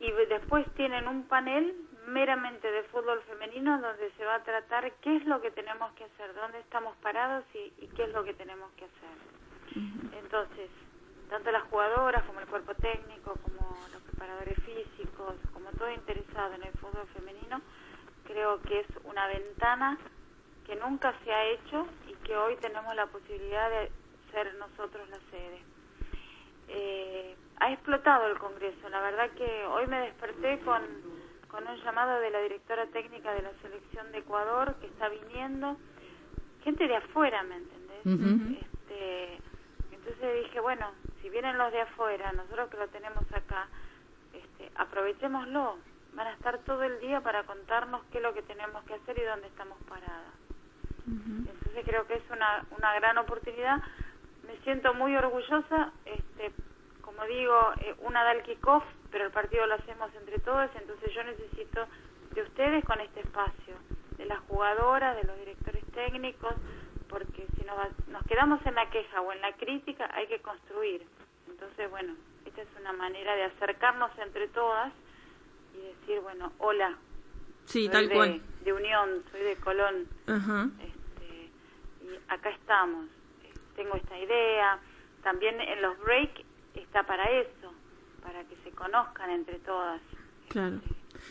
Y 0.00 0.10
después 0.28 0.66
tienen 0.74 1.06
un 1.06 1.28
panel 1.28 1.72
meramente 2.08 2.68
de 2.68 2.82
fútbol 2.82 3.22
femenino 3.28 3.80
donde 3.80 4.10
se 4.16 4.24
va 4.24 4.34
a 4.34 4.42
tratar 4.42 4.90
qué 4.94 5.18
es 5.18 5.24
lo 5.24 5.40
que 5.40 5.52
tenemos 5.52 5.92
que 5.92 6.02
hacer, 6.02 6.34
dónde 6.34 6.58
estamos 6.58 6.96
parados 6.96 7.44
y, 7.54 7.72
y 7.78 7.86
qué 7.94 8.02
es 8.02 8.12
lo 8.12 8.24
que 8.24 8.34
tenemos 8.34 8.72
que 8.72 8.86
hacer. 8.86 10.18
Entonces, 10.18 10.68
tanto 11.28 11.50
las 11.50 11.62
jugadoras 11.64 12.22
como 12.24 12.40
el 12.40 12.46
cuerpo 12.46 12.74
técnico, 12.74 13.34
como 13.42 13.76
los 13.92 14.02
preparadores 14.02 14.56
físicos, 14.64 15.34
como 15.52 15.70
todo 15.72 15.90
interesado 15.90 16.54
en 16.54 16.64
el 16.64 16.72
fútbol 16.72 17.06
femenino, 17.14 17.60
creo 18.24 18.60
que 18.62 18.80
es 18.80 18.86
una 19.04 19.26
ventana 19.26 19.98
que 20.66 20.76
nunca 20.76 21.14
se 21.24 21.32
ha 21.32 21.44
hecho 21.44 21.86
y 22.08 22.14
que 22.24 22.36
hoy 22.36 22.56
tenemos 22.56 22.94
la 22.94 23.06
posibilidad 23.06 23.70
de 23.70 23.90
ser 24.32 24.54
nosotros 24.54 25.08
la 25.10 25.18
sede. 25.30 25.62
Eh, 26.68 27.36
ha 27.60 27.72
explotado 27.72 28.26
el 28.26 28.38
Congreso, 28.38 28.88
la 28.88 29.00
verdad 29.00 29.30
que 29.30 29.66
hoy 29.66 29.86
me 29.86 30.00
desperté 30.00 30.58
con, 30.60 30.82
con 31.48 31.66
un 31.68 31.76
llamado 31.76 32.20
de 32.20 32.30
la 32.30 32.40
directora 32.40 32.86
técnica 32.86 33.32
de 33.34 33.42
la 33.42 33.52
selección 33.62 34.10
de 34.12 34.18
Ecuador 34.18 34.74
que 34.80 34.86
está 34.86 35.08
viniendo, 35.08 35.76
gente 36.62 36.88
de 36.88 36.96
afuera, 36.96 37.42
¿me 37.42 37.56
entendés? 37.56 38.60
este, 38.60 39.38
entonces 39.92 40.44
dije, 40.44 40.60
bueno, 40.60 40.90
si 41.24 41.30
vienen 41.30 41.56
los 41.56 41.72
de 41.72 41.80
afuera, 41.80 42.32
nosotros 42.32 42.68
que 42.68 42.76
lo 42.76 42.86
tenemos 42.88 43.24
acá, 43.32 43.66
este, 44.34 44.70
aprovechémoslo, 44.74 45.78
van 46.12 46.26
a 46.26 46.32
estar 46.34 46.58
todo 46.58 46.82
el 46.82 47.00
día 47.00 47.22
para 47.22 47.44
contarnos 47.44 48.02
qué 48.12 48.18
es 48.18 48.22
lo 48.22 48.34
que 48.34 48.42
tenemos 48.42 48.84
que 48.84 48.92
hacer 48.92 49.18
y 49.18 49.22
dónde 49.22 49.46
estamos 49.46 49.78
paradas. 49.88 50.34
Entonces 51.06 51.82
creo 51.86 52.06
que 52.06 52.16
es 52.16 52.22
una, 52.30 52.66
una 52.76 52.94
gran 52.96 53.16
oportunidad. 53.16 53.82
Me 54.46 54.58
siento 54.64 54.92
muy 54.92 55.16
orgullosa, 55.16 55.92
este, 56.04 56.52
como 57.00 57.24
digo, 57.24 57.72
eh, 57.80 57.94
una 58.00 58.22
da 58.22 58.32
el 58.32 58.42
kickoff, 58.42 58.84
pero 59.10 59.24
el 59.24 59.30
partido 59.30 59.66
lo 59.66 59.76
hacemos 59.76 60.14
entre 60.16 60.40
todos, 60.40 60.68
entonces 60.78 61.10
yo 61.14 61.24
necesito 61.24 61.86
de 62.34 62.42
ustedes 62.42 62.84
con 62.84 63.00
este 63.00 63.20
espacio, 63.20 63.76
de 64.18 64.26
las 64.26 64.40
jugadoras, 64.40 65.16
de 65.16 65.22
los 65.22 65.38
directores 65.38 65.84
técnicos, 65.94 66.52
porque 67.08 67.46
si 67.56 67.64
nos, 67.64 67.76
nos 68.08 68.22
quedamos 68.24 68.64
en 68.66 68.74
la 68.74 68.90
queja 68.90 69.20
o 69.20 69.32
en 69.32 69.40
la 69.40 69.52
crítica, 69.52 70.10
hay 70.14 70.26
que 70.26 70.40
construir. 70.40 71.06
Entonces, 71.48 71.90
bueno, 71.90 72.14
esta 72.44 72.62
es 72.62 72.68
una 72.80 72.92
manera 72.92 73.34
de 73.36 73.44
acercarnos 73.44 74.10
entre 74.18 74.48
todas 74.48 74.92
y 75.74 75.86
decir, 75.86 76.20
bueno, 76.20 76.52
hola. 76.58 76.96
Sí, 77.66 77.88
tal 77.88 78.08
de, 78.08 78.14
cual. 78.14 78.42
De 78.64 78.72
Unión, 78.72 79.24
soy 79.30 79.40
de 79.40 79.56
Colón. 79.56 80.06
Ajá. 80.26 80.68
Este, 80.80 81.50
y 82.04 82.18
acá 82.28 82.50
estamos. 82.50 83.06
Tengo 83.76 83.96
esta 83.96 84.18
idea. 84.18 84.78
También 85.22 85.60
en 85.60 85.82
los 85.82 85.98
break 86.00 86.44
está 86.74 87.02
para 87.04 87.24
eso, 87.24 87.72
para 88.22 88.44
que 88.44 88.56
se 88.62 88.70
conozcan 88.70 89.30
entre 89.30 89.58
todas. 89.60 90.00
Claro. 90.48 90.80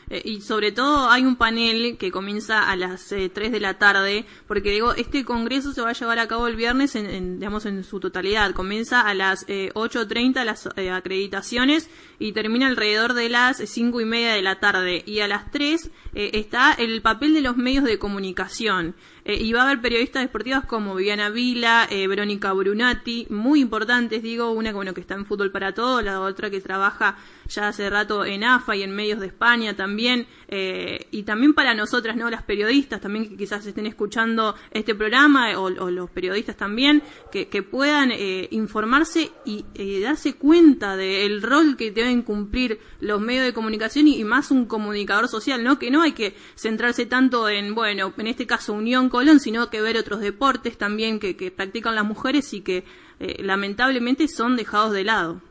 Eh, 0.10 0.22
y 0.26 0.42
sobre 0.42 0.72
todo 0.72 1.10
hay 1.10 1.24
un 1.24 1.36
panel 1.36 1.98
que 1.98 2.12
comienza 2.12 2.70
a 2.70 2.76
las 2.76 3.12
eh, 3.12 3.30
3 3.34 3.52
de 3.52 3.60
la 3.60 3.78
tarde, 3.78 4.26
porque 4.48 4.72
digo, 4.72 4.94
este 4.94 5.24
congreso 5.24 5.74
se 5.74 5.82
va 5.82 5.90
a 5.90 5.94
llevar 5.94 6.20
a 6.20 6.28
cabo 6.28 6.48
el 6.48 6.56
viernes, 6.56 6.96
en, 6.96 7.40
digamos, 7.40 7.66
en 7.66 7.84
su 7.84 8.00
totalidad. 8.00 8.52
Comienza 8.54 9.02
a 9.02 9.14
las 9.14 9.46
eh, 9.48 9.72
8.30 9.74 10.44
las 10.44 10.70
eh, 10.76 10.92
acreditaciones 10.92 11.90
y 12.20 12.32
termina 12.32 12.68
alrededor 12.68 13.14
de 13.14 13.30
las 13.30 13.58
5 13.58 14.02
y 14.02 14.06
media 14.06 14.34
de 14.34 14.42
la 14.42 14.60
tarde. 14.60 15.04
Y 15.06 15.20
a 15.20 15.28
las 15.28 15.52
3 15.52 15.92
eh, 16.16 16.32
está 16.34 16.74
el 16.74 17.02
papel 17.02 17.34
de 17.34 17.42
los 17.42 17.58
medios 17.58 17.84
de 17.84 18.00
comunicación. 18.00 18.96
Eh, 19.26 19.36
y 19.36 19.54
va 19.54 19.62
a 19.62 19.66
haber 19.66 19.82
periodistas 19.82 20.22
deportivas 20.22 20.66
como 20.66 20.96
Viviana 20.96 21.30
Vila, 21.30 21.88
eh, 21.90 22.08
Verónica 22.08 22.52
Brunati, 22.52 23.26
muy 23.30 23.62
importantes, 23.62 24.22
digo, 24.22 24.52
una 24.52 24.74
bueno, 24.74 24.94
que 24.94 25.02
está 25.02 25.16
en 25.16 25.26
Fútbol 25.26 25.52
para 25.52 25.74
Todos, 25.74 26.04
la 26.04 26.20
otra 26.20 26.50
que 26.50 26.60
trabaja 26.60 27.18
ya 27.54 27.70
hace 27.70 27.90
rato 27.90 28.26
en 28.26 28.44
AFA 28.44 28.76
y 28.76 28.84
en 28.84 28.96
medios 28.96 29.20
de 29.20 29.28
España 29.28 29.76
también, 29.76 30.28
eh, 30.48 31.08
y 31.12 31.24
también 31.24 31.54
para 31.54 31.74
nosotras, 31.74 32.16
¿no? 32.16 32.30
Las 32.30 32.44
periodistas 32.44 33.02
también 33.02 33.30
que 33.30 33.38
quizás 33.38 33.66
estén 33.66 33.86
escuchando 33.86 34.56
este 34.72 34.96
programa, 34.96 35.58
o, 35.58 35.64
o 35.64 35.92
los 35.92 36.10
periodistas 36.10 36.58
también, 36.58 37.04
que, 37.32 37.64
puedan 37.64 38.12
eh, 38.12 38.48
informarse 38.52 39.32
y 39.46 39.66
eh, 39.76 40.02
darse 40.02 40.36
cuenta 40.36 40.96
del 40.98 41.42
rol 41.42 41.78
que 41.78 41.92
deben 41.92 42.22
cumplir 42.22 42.80
los 43.00 43.22
medios 43.22 43.46
de 43.46 43.54
comunicación 43.54 44.08
y, 44.08 44.18
y 44.18 44.24
más 44.24 44.52
un 44.52 44.66
comunicador 44.66 45.28
social, 45.28 45.64
¿no? 45.64 45.80
Que 45.80 45.90
no 45.90 46.02
hay 46.02 46.12
que 46.12 46.36
centrarse 46.56 47.06
tanto 47.06 47.48
en, 47.50 47.74
bueno, 47.74 48.14
en 48.18 48.28
este 48.28 48.46
caso 48.46 48.74
Unión 48.74 49.10
Colón, 49.10 49.40
sino 49.40 49.70
que 49.70 49.82
ver 49.82 49.98
otros 49.98 50.20
deportes 50.20 50.78
también 50.78 51.20
que, 51.20 51.36
que 51.36 51.52
practican 51.52 51.96
las 51.96 52.06
mujeres 52.06 52.54
y 52.54 52.62
que 52.62 52.84
eh, 53.20 53.42
lamentablemente 53.44 54.28
son 54.28 54.56
dejados 54.56 54.92
de 54.92 55.04
lado. 55.04 55.42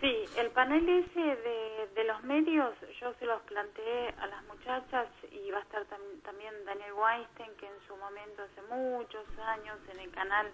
Sí, 0.00 0.24
el 0.36 0.50
panel 0.50 0.88
ese 0.88 1.20
de, 1.20 1.88
de, 1.92 2.04
los 2.04 2.22
medios 2.22 2.72
yo 3.00 3.12
se 3.18 3.26
los 3.26 3.42
planteé 3.42 4.14
a 4.20 4.28
las 4.28 4.44
muchachas 4.44 5.08
y 5.32 5.50
va 5.50 5.58
a 5.58 5.62
estar 5.62 5.84
tam 5.86 6.00
también 6.22 6.54
Daniel 6.64 6.92
Weinstein, 6.92 7.50
que 7.56 7.66
en 7.66 7.80
su 7.88 7.96
momento, 7.96 8.42
hace 8.42 8.62
muchos 8.72 9.26
años, 9.44 9.76
en 9.92 9.98
el 9.98 10.10
canal, 10.12 10.46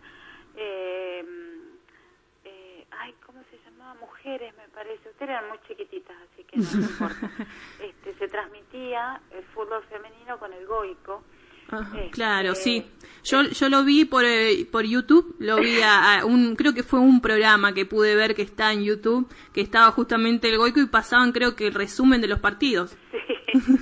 eh, 0.56 1.24
eh, 2.44 2.86
ay, 2.90 3.14
¿cómo 3.26 3.42
se 3.50 3.58
llamaba? 3.58 3.94
Mujeres, 4.00 4.56
me 4.56 4.68
parece. 4.68 5.10
Ustedes 5.10 5.30
eran 5.30 5.48
muy 5.48 5.58
chiquititas, 5.68 6.16
así 6.32 6.44
que 6.44 6.56
no 6.56 6.64
importa. 6.88 7.30
Este, 7.80 8.14
se 8.14 8.28
transmitía 8.28 9.20
el 9.30 9.44
fútbol 9.46 9.82
femenino 9.84 10.38
con 10.38 10.54
el 10.54 10.66
Goico. 10.66 11.22
Este, 11.72 12.10
claro, 12.10 12.54
sí. 12.54 12.86
Yo, 13.24 13.42
yo 13.42 13.68
lo 13.70 13.84
vi 13.84 14.04
por, 14.04 14.24
eh, 14.24 14.66
por 14.70 14.84
YouTube, 14.84 15.34
lo 15.38 15.56
vi 15.56 15.80
a, 15.80 16.20
a, 16.20 16.24
un, 16.26 16.56
creo 16.56 16.74
que 16.74 16.82
fue 16.82 17.00
un 17.00 17.22
programa 17.22 17.72
que 17.72 17.86
pude 17.86 18.14
ver 18.14 18.34
que 18.34 18.42
está 18.42 18.72
en 18.72 18.84
YouTube, 18.84 19.32
que 19.54 19.62
estaba 19.62 19.90
justamente 19.92 20.50
el 20.50 20.58
Goico 20.58 20.80
y 20.80 20.86
pasaban 20.86 21.32
creo 21.32 21.56
que 21.56 21.68
el 21.68 21.74
resumen 21.74 22.20
de 22.20 22.28
los 22.28 22.40
partidos. 22.40 22.96
Sí. 23.54 23.78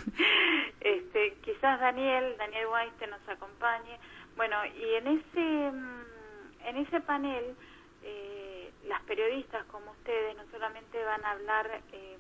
este, 0.80 1.38
quizás 1.42 1.80
Daniel, 1.80 2.34
Daniel 2.36 2.66
Weinstein 2.66 3.10
nos 3.10 3.26
acompañe. 3.26 3.98
Bueno, 4.36 4.56
y 4.66 4.94
en 4.96 5.06
ese, 5.06 5.72
mm, 5.72 6.66
en 6.66 6.76
ese 6.76 7.00
panel, 7.00 7.56
eh, 8.02 8.70
las 8.86 9.00
periodistas 9.04 9.64
como 9.66 9.92
ustedes 9.92 10.36
no 10.36 10.42
solamente 10.50 11.02
van 11.04 11.24
a 11.24 11.30
hablar 11.30 11.82
eh, 11.92 12.18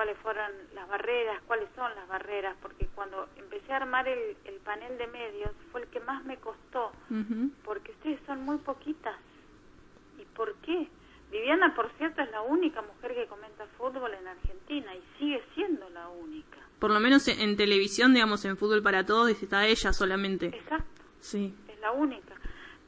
cuáles 0.00 0.16
fueron 0.20 0.50
las 0.74 0.88
barreras, 0.88 1.42
cuáles 1.46 1.68
son 1.76 1.94
las 1.94 2.08
barreras, 2.08 2.56
porque 2.62 2.86
cuando 2.94 3.28
empecé 3.36 3.70
a 3.74 3.76
armar 3.76 4.08
el, 4.08 4.34
el 4.46 4.54
panel 4.60 4.96
de 4.96 5.06
medios 5.08 5.50
fue 5.70 5.82
el 5.82 5.88
que 5.88 6.00
más 6.00 6.24
me 6.24 6.38
costó, 6.38 6.90
uh 7.10 7.14
-huh. 7.14 7.50
porque 7.62 7.92
ustedes 7.92 8.18
son 8.24 8.40
muy 8.42 8.56
poquitas. 8.56 9.14
¿Y 10.18 10.24
por 10.34 10.54
qué? 10.62 10.88
Viviana, 11.30 11.74
por 11.74 11.90
cierto, 11.98 12.22
es 12.22 12.30
la 12.30 12.40
única 12.40 12.80
mujer 12.80 13.14
que 13.14 13.26
comenta 13.26 13.66
fútbol 13.76 14.14
en 14.14 14.26
Argentina 14.26 14.94
y 14.94 15.02
sigue 15.18 15.44
siendo 15.54 15.90
la 15.90 16.08
única. 16.08 16.56
Por 16.78 16.90
lo 16.92 16.98
menos 16.98 17.28
en, 17.28 17.38
en 17.38 17.58
televisión, 17.58 18.14
digamos, 18.14 18.42
en 18.46 18.56
Fútbol 18.56 18.82
para 18.82 19.04
Todos, 19.04 19.28
está 19.42 19.66
ella 19.66 19.92
solamente. 19.92 20.46
Exacto. 20.46 21.02
Sí. 21.20 21.54
Es 21.68 21.78
la 21.80 21.92
única. 21.92 22.36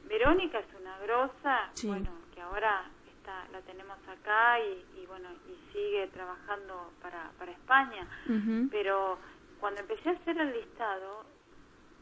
Verónica 0.07 0.57
es 0.57 0.81
una 0.81 0.97
grosa, 0.97 1.69
sí. 1.75 1.85
bueno, 1.89 2.09
que 2.33 2.41
ahora 2.41 2.89
está, 3.23 3.47
la 3.51 3.61
tenemos 3.61 3.97
acá 4.07 4.59
y, 4.59 4.85
y 5.01 5.05
bueno, 5.07 5.29
y 5.47 5.71
sigue 5.71 6.07
trabajando 6.07 6.91
para, 7.01 7.31
para 7.39 7.51
España. 7.51 8.05
Uh 8.27 8.31
-huh. 8.33 8.69
Pero 8.69 9.17
cuando 9.59 9.79
empecé 9.81 10.09
a 10.09 10.13
hacer 10.13 10.37
el 10.37 10.51
listado, 10.51 11.23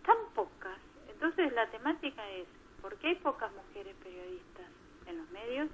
tan 0.04 0.18
pocas. 0.34 0.80
Entonces 1.08 1.54
la 1.54 1.68
temática 1.70 2.28
es, 2.32 2.48
¿por 2.82 2.96
qué 2.98 3.10
hay 3.10 3.16
pocas 3.16 3.52
mujeres 3.54 3.96
periodistas 4.04 4.66
en 5.06 5.18
los 5.20 5.30
medios? 5.30 5.70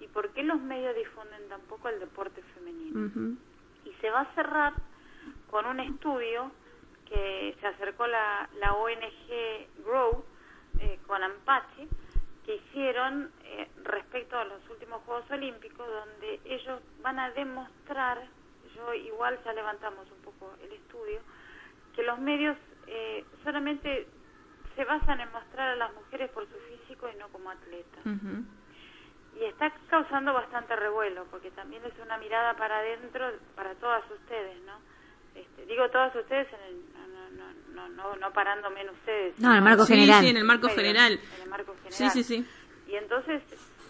¿Y 0.00 0.06
por 0.08 0.28
qué 0.32 0.42
los 0.42 0.60
medios 0.60 0.94
difunden 0.94 1.48
tan 1.48 1.60
poco 1.62 1.88
el 1.88 1.98
deporte 1.98 2.42
femenino? 2.54 3.00
Uh 3.00 3.10
-huh. 3.10 3.36
Y 3.86 3.92
se 4.00 4.10
va 4.10 4.20
a 4.20 4.34
cerrar 4.34 4.74
con 5.50 5.64
un 5.66 5.80
estudio 5.80 6.52
que 7.08 7.56
se 7.60 7.66
acercó 7.66 8.06
la, 8.06 8.48
la 8.60 8.74
ONG 8.74 9.84
Grow 9.84 10.24
eh, 10.78 10.98
con 11.06 11.22
Ampache, 11.22 11.88
que 12.50 12.56
hicieron 12.56 13.30
eh, 13.44 13.68
respecto 13.84 14.36
a 14.36 14.44
los 14.44 14.68
últimos 14.68 15.02
Juegos 15.04 15.30
Olímpicos, 15.30 15.86
donde 15.86 16.40
ellos 16.44 16.80
van 17.00 17.20
a 17.20 17.30
demostrar, 17.30 18.26
yo 18.74 18.92
igual 18.92 19.38
ya 19.44 19.52
levantamos 19.52 20.10
un 20.10 20.20
poco 20.22 20.54
el 20.60 20.72
estudio, 20.72 21.20
que 21.94 22.02
los 22.02 22.18
medios 22.18 22.56
eh, 22.88 23.24
solamente 23.44 24.08
se 24.74 24.84
basan 24.84 25.20
en 25.20 25.30
mostrar 25.30 25.68
a 25.68 25.76
las 25.76 25.94
mujeres 25.94 26.28
por 26.30 26.44
su 26.48 26.56
físico 26.58 27.08
y 27.08 27.16
no 27.18 27.28
como 27.28 27.50
atletas. 27.50 28.04
Uh 28.04 28.08
-huh. 28.08 28.44
Y 29.40 29.44
está 29.44 29.72
causando 29.88 30.32
bastante 30.32 30.74
revuelo, 30.74 31.26
porque 31.30 31.52
también 31.52 31.84
es 31.84 31.96
una 32.02 32.18
mirada 32.18 32.54
para 32.54 32.78
adentro 32.78 33.30
para 33.54 33.74
todas 33.76 34.02
ustedes, 34.10 34.60
¿no? 34.62 34.76
Este, 35.36 35.66
digo 35.66 35.88
todas 35.90 36.14
ustedes 36.16 36.48
en 36.52 36.60
el, 36.62 37.12
no, 37.14 37.19
no, 37.74 37.88
no, 37.88 38.16
no, 38.16 38.32
parándome 38.32 38.82
en 38.82 38.90
ustedes. 38.90 39.38
No, 39.38 39.50
en 39.50 39.56
el 39.56 39.62
marco 39.62 39.84
sí, 39.86 39.94
general. 39.94 40.22
Sí, 40.22 40.28
en 40.30 40.36
el 40.36 40.44
marco 40.44 40.68
general. 40.68 41.20
En 41.36 41.42
el 41.42 41.48
marco 41.48 41.74
general. 41.82 42.10
Sí, 42.10 42.10
sí, 42.10 42.24
sí. 42.24 42.46
Y 42.88 42.96
entonces 42.96 43.42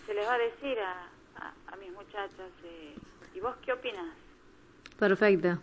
se 0.06 0.14
les 0.14 0.26
va 0.26 0.34
a 0.34 0.38
decir 0.38 0.78
a, 0.80 1.08
a, 1.36 1.52
a 1.72 1.76
mis 1.76 1.92
muchachas, 1.92 2.50
eh, 2.64 2.94
¿y 3.34 3.40
vos 3.40 3.54
qué 3.64 3.72
opinas? 3.72 4.06
Perfecto. 4.98 5.58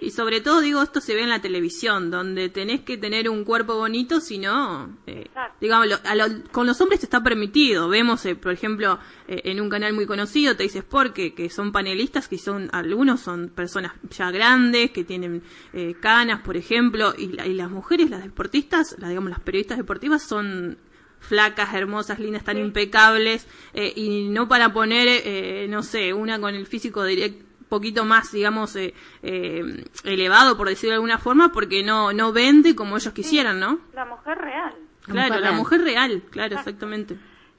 Y 0.00 0.10
sobre 0.10 0.40
todo, 0.40 0.60
digo, 0.60 0.82
esto 0.82 1.00
se 1.00 1.14
ve 1.14 1.22
en 1.22 1.28
la 1.28 1.40
televisión, 1.40 2.10
donde 2.10 2.48
tenés 2.48 2.80
que 2.80 2.96
tener 2.98 3.28
un 3.28 3.44
cuerpo 3.44 3.76
bonito, 3.76 4.20
si 4.20 4.38
no, 4.38 4.98
eh, 5.06 5.28
digamos, 5.60 5.88
lo, 5.88 5.96
a 6.04 6.14
lo, 6.14 6.24
con 6.50 6.66
los 6.66 6.80
hombres 6.80 7.00
te 7.00 7.06
está 7.06 7.22
permitido. 7.22 7.88
Vemos, 7.88 8.24
eh, 8.26 8.34
por 8.34 8.52
ejemplo, 8.52 8.98
eh, 9.28 9.42
en 9.44 9.60
un 9.60 9.68
canal 9.68 9.92
muy 9.92 10.06
conocido, 10.06 10.56
te 10.56 10.64
dices 10.64 10.84
porque 10.84 11.34
que 11.34 11.48
son 11.48 11.70
panelistas, 11.72 12.28
que 12.28 12.38
son, 12.38 12.68
algunos 12.72 13.20
son 13.20 13.50
personas 13.50 13.92
ya 14.10 14.30
grandes, 14.30 14.90
que 14.90 15.04
tienen 15.04 15.42
eh, 15.72 15.94
canas, 16.00 16.42
por 16.42 16.56
ejemplo, 16.56 17.14
y, 17.16 17.40
y 17.40 17.54
las 17.54 17.70
mujeres, 17.70 18.10
las 18.10 18.22
deportistas, 18.24 18.96
las, 18.98 19.10
digamos, 19.10 19.30
las 19.30 19.40
periodistas 19.40 19.78
deportivas 19.78 20.22
son 20.22 20.76
flacas, 21.20 21.72
hermosas, 21.74 22.18
lindas, 22.18 22.44
tan 22.44 22.58
impecables, 22.58 23.46
eh, 23.72 23.92
y 23.96 24.28
no 24.28 24.46
para 24.46 24.72
poner, 24.72 25.08
eh, 25.08 25.66
no 25.70 25.82
sé, 25.82 26.12
una 26.12 26.38
con 26.38 26.54
el 26.54 26.66
físico 26.66 27.04
directo 27.04 27.43
poquito 27.74 28.04
más, 28.04 28.30
digamos, 28.30 28.76
eh, 28.76 28.94
eh, 29.22 29.84
elevado, 30.04 30.56
por 30.56 30.68
decirlo 30.68 30.92
de 30.92 30.96
alguna 30.96 31.18
forma, 31.18 31.50
porque 31.52 31.82
no, 31.82 32.12
no 32.12 32.32
vende 32.32 32.76
como 32.76 32.96
ellos 32.96 33.12
quisieran, 33.12 33.58
¿no? 33.58 33.80
La 33.92 34.04
mujer 34.04 34.38
real. 34.38 34.74
Claro, 35.06 35.40
la 35.40 35.52
mujer 35.52 35.80
real, 35.82 36.22
claro, 36.30 36.54
exactamente. 36.54 37.16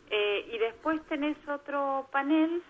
Eh, 0.09 0.49
y 0.53 0.57
después 0.57 1.01
tenés 1.09 1.37
otro 1.47 2.07
panel, 2.11 2.63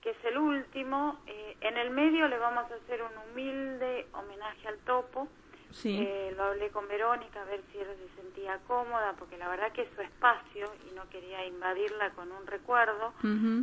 que 0.00 0.10
es 0.10 0.24
el 0.24 0.38
último. 0.38 1.20
en 1.60 1.76
el 1.76 1.90
medio 1.90 2.28
le 2.28 2.38
vamos 2.38 2.64
a 2.70 2.74
hacer 2.74 3.00
un 3.02 3.30
humilde 3.30 4.06
homenaje 4.12 4.68
al 4.68 4.78
topo. 4.78 5.28
Sí. 5.72 6.08
lo 6.36 6.44
hablé 6.44 6.70
con 6.70 6.88
Verónica 6.88 7.42
a 7.42 7.44
ver 7.44 7.60
si 7.70 7.78
ella 7.78 7.94
se 7.94 8.22
sentía 8.22 8.58
cómoda, 8.66 9.14
porque 9.18 9.36
la 9.36 9.48
verdad 9.48 9.72
que 9.72 9.82
es 9.82 9.88
su 9.94 10.00
espacio 10.00 10.72
y 10.88 10.94
no 10.94 11.08
quería 11.10 11.44
invadirla 11.46 12.10
con 12.10 12.30
un 12.32 12.46
recuerdo, 12.46 13.12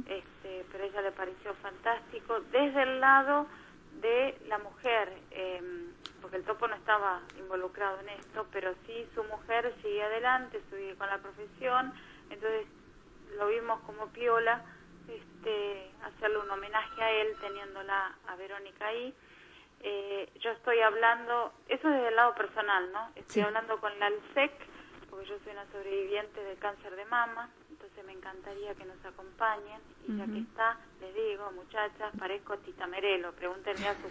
este, 0.07 0.65
pero 0.71 0.83
a 0.83 0.87
ella 0.87 1.01
le 1.01 1.11
pareció 1.11 1.53
fantástico 1.55 2.39
desde 2.51 2.83
el 2.83 2.99
lado 2.99 3.47
de 4.01 4.37
la 4.47 4.57
mujer, 4.59 5.11
em, 5.31 5.91
porque 6.21 6.37
el 6.37 6.43
topo 6.43 6.67
no 6.67 6.75
estaba 6.75 7.21
involucrado 7.37 7.99
en 8.01 8.09
esto, 8.09 8.47
pero 8.51 8.73
sí 8.85 9.07
su 9.15 9.23
mujer 9.25 9.73
sigue 9.81 10.03
adelante, 10.03 10.61
sigue 10.69 10.95
con 10.95 11.07
la 11.07 11.17
profesión, 11.17 11.93
entonces 12.29 12.67
lo 13.37 13.47
vimos 13.47 13.79
como 13.81 14.07
piola, 14.07 14.63
este, 15.07 15.91
hacerle 16.03 16.37
un 16.37 16.51
homenaje 16.51 17.01
a 17.01 17.11
él 17.11 17.27
teniéndola 17.41 18.15
a 18.27 18.35
Verónica 18.35 18.87
ahí 18.87 19.13
eh, 19.81 20.29
yo 20.39 20.51
estoy 20.51 20.79
hablando, 20.79 21.53
eso 21.67 21.87
es 21.87 21.93
desde 21.95 22.07
el 22.09 22.15
lado 22.15 22.35
personal, 22.35 22.91
¿no? 22.91 23.09
Estoy 23.15 23.43
hablando 23.43 23.77
con 23.79 23.97
la 23.99 24.07
ALSEC, 24.07 24.51
porque 25.09 25.25
yo 25.27 25.35
soy 25.43 25.53
una 25.53 25.65
sobreviviente 25.71 26.43
del 26.43 26.57
cáncer 26.57 26.95
de 26.95 27.05
mama, 27.05 27.49
entonces 27.69 28.05
me 28.05 28.13
encantaría 28.13 28.75
que 28.75 28.85
nos 28.85 29.03
acompañen, 29.05 29.79
y 30.07 30.17
ya 30.17 30.25
que 30.25 30.39
está, 30.39 30.77
les 31.01 31.13
digo, 31.13 31.51
muchachas, 31.51 32.11
parezco 32.19 32.57
Tita 32.57 32.87
Merelo, 32.87 33.31
pregúntenle 33.33 33.87
a 33.87 33.95
su, 33.95 34.09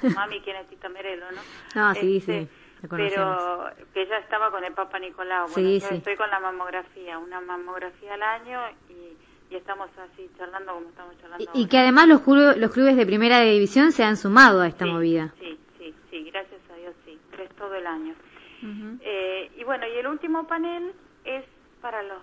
su 0.00 0.10
mami 0.16 0.40
quién 0.40 0.56
es 0.56 0.68
Tita 0.68 0.88
Merelo, 0.88 1.26
¿no? 1.32 1.40
No, 1.74 1.94
sí, 1.94 2.16
este, 2.18 2.46
sí. 2.46 2.48
Pero 2.88 3.70
que 3.92 4.02
ella 4.02 4.18
estaba 4.18 4.50
con 4.50 4.64
el 4.64 4.72
Papa 4.72 4.98
Nicolau. 4.98 5.48
Bueno, 5.48 5.68
Sí, 5.68 5.80
yo 5.80 5.88
sí. 5.88 5.94
estoy 5.96 6.16
con 6.16 6.30
la 6.30 6.40
mamografía, 6.40 7.18
una 7.18 7.38
mamografía 7.40 8.14
al 8.14 8.22
año 8.22 8.58
y, 8.88 9.09
y 9.50 9.56
estamos 9.56 9.90
así 9.98 10.30
charlando 10.38 10.72
como 10.74 10.88
estamos 10.88 11.18
charlando 11.20 11.44
Y, 11.52 11.58
y 11.58 11.62
ahora. 11.62 11.68
que 11.70 11.78
además 11.78 12.08
los, 12.08 12.20
clubes, 12.22 12.56
los 12.56 12.70
clubes 12.72 12.96
de 12.96 13.06
primera 13.06 13.40
división 13.40 13.92
se 13.92 14.04
han 14.04 14.16
sumado 14.16 14.60
a 14.62 14.68
esta 14.68 14.84
Sí, 14.84 14.90
movida. 14.90 15.34
Sí, 15.40 15.58
sí, 15.78 15.94
sí, 16.10 16.24
gracias 16.30 16.60
a 16.72 16.76
Dios, 16.76 16.94
sí, 17.04 17.18
es 17.38 17.50
todo 17.56 17.74
el 17.74 17.86
año. 17.86 18.14
Eh, 19.00 19.50
y 19.56 19.64
bueno, 19.64 19.86
y 19.86 19.96
el 19.96 20.06
último 20.06 20.46
panel 20.46 20.92
es 21.24 21.44
para 21.80 22.02
los 22.02 22.18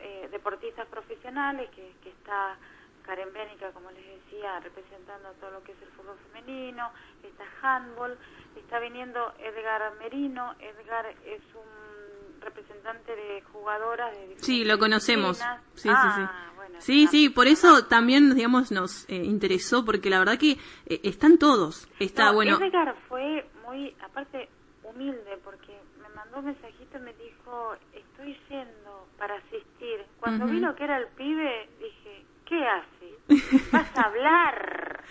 eh, 0.00 0.28
deportistas 0.32 0.86
profesionales, 0.88 1.68
que, 1.74 1.92
que 2.02 2.08
está 2.08 2.56
Karen 3.04 3.32
Bénica, 3.32 3.70
como 3.72 3.90
les 3.90 4.04
decía, 4.24 4.58
representando 4.60 5.28
todo 5.40 5.50
lo 5.50 5.62
que 5.64 5.72
es 5.72 5.82
el 5.82 5.88
fútbol 5.90 6.16
femenino, 6.32 6.90
está 7.22 7.44
handball, 7.60 8.16
está 8.56 8.78
viniendo 8.80 9.34
Edgar 9.38 9.92
Merino, 9.98 10.54
Edgar 10.60 11.06
es 11.26 11.42
un 11.54 12.01
representante 12.42 13.14
de 13.14 13.42
jugadoras 13.52 14.12
de 14.12 14.36
Sí, 14.38 14.64
lo 14.64 14.78
conocemos. 14.78 15.38
Sí, 15.74 15.88
Ah, 15.90 16.12
sí, 16.16 16.20
sí. 16.22 16.56
bueno, 16.56 16.74
sí, 16.80 17.06
sí, 17.08 17.28
por 17.30 17.46
eso 17.46 17.86
también, 17.86 18.34
digamos, 18.34 18.70
nos 18.72 19.08
eh, 19.08 19.16
interesó, 19.16 19.84
porque 19.84 20.10
la 20.10 20.18
verdad 20.18 20.38
que 20.38 20.52
eh, 20.86 21.00
están 21.04 21.38
todos. 21.38 21.88
Está, 21.98 22.26
No, 22.26 22.34
bueno, 22.34 22.58
Edgar 22.62 22.94
fue 23.08 23.46
muy, 23.66 23.94
aparte, 24.04 24.48
humilde, 24.82 25.38
porque 25.44 25.72
me 26.02 26.08
mandó 26.14 26.38
un 26.40 26.46
mensajito 26.46 26.98
y 26.98 27.00
me 27.00 27.14
dijo, 27.14 27.74
estoy 27.92 28.36
yendo 28.48 29.08
para 29.18 29.36
asistir. 29.36 30.04
Cuando 30.20 30.46
vi 30.46 30.56
Ujú. 30.58 30.66
lo 30.66 30.74
que 30.76 30.84
era 30.84 30.98
el 30.98 31.08
pibe, 31.08 31.68
dije, 31.80 32.24
¿qué 32.46 32.66
haces? 32.66 33.18
¿Vas 33.72 33.86
a 33.96 34.02
hablar? 34.02 35.04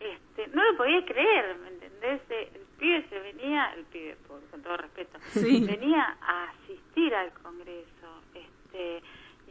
Este, 0.00 0.46
no 0.54 0.62
lo 0.64 0.76
podía 0.76 1.04
creer, 1.04 1.56
¿me 1.58 1.68
entendés? 1.68 2.20
Eh, 2.30 2.50
El 2.54 2.66
pibe 2.78 3.06
se 3.08 3.18
venía, 3.20 3.72
el 3.74 3.84
pibe, 3.84 4.16
por- 4.26 4.42
con 4.50 4.62
todo 4.62 4.76
respeto, 4.76 5.18
Sí. 5.30 5.64
venía 5.66 6.16
a 6.22 6.44
asistir 6.50 7.14
al 7.14 7.32
Congreso. 7.34 8.22
Este, 8.34 9.02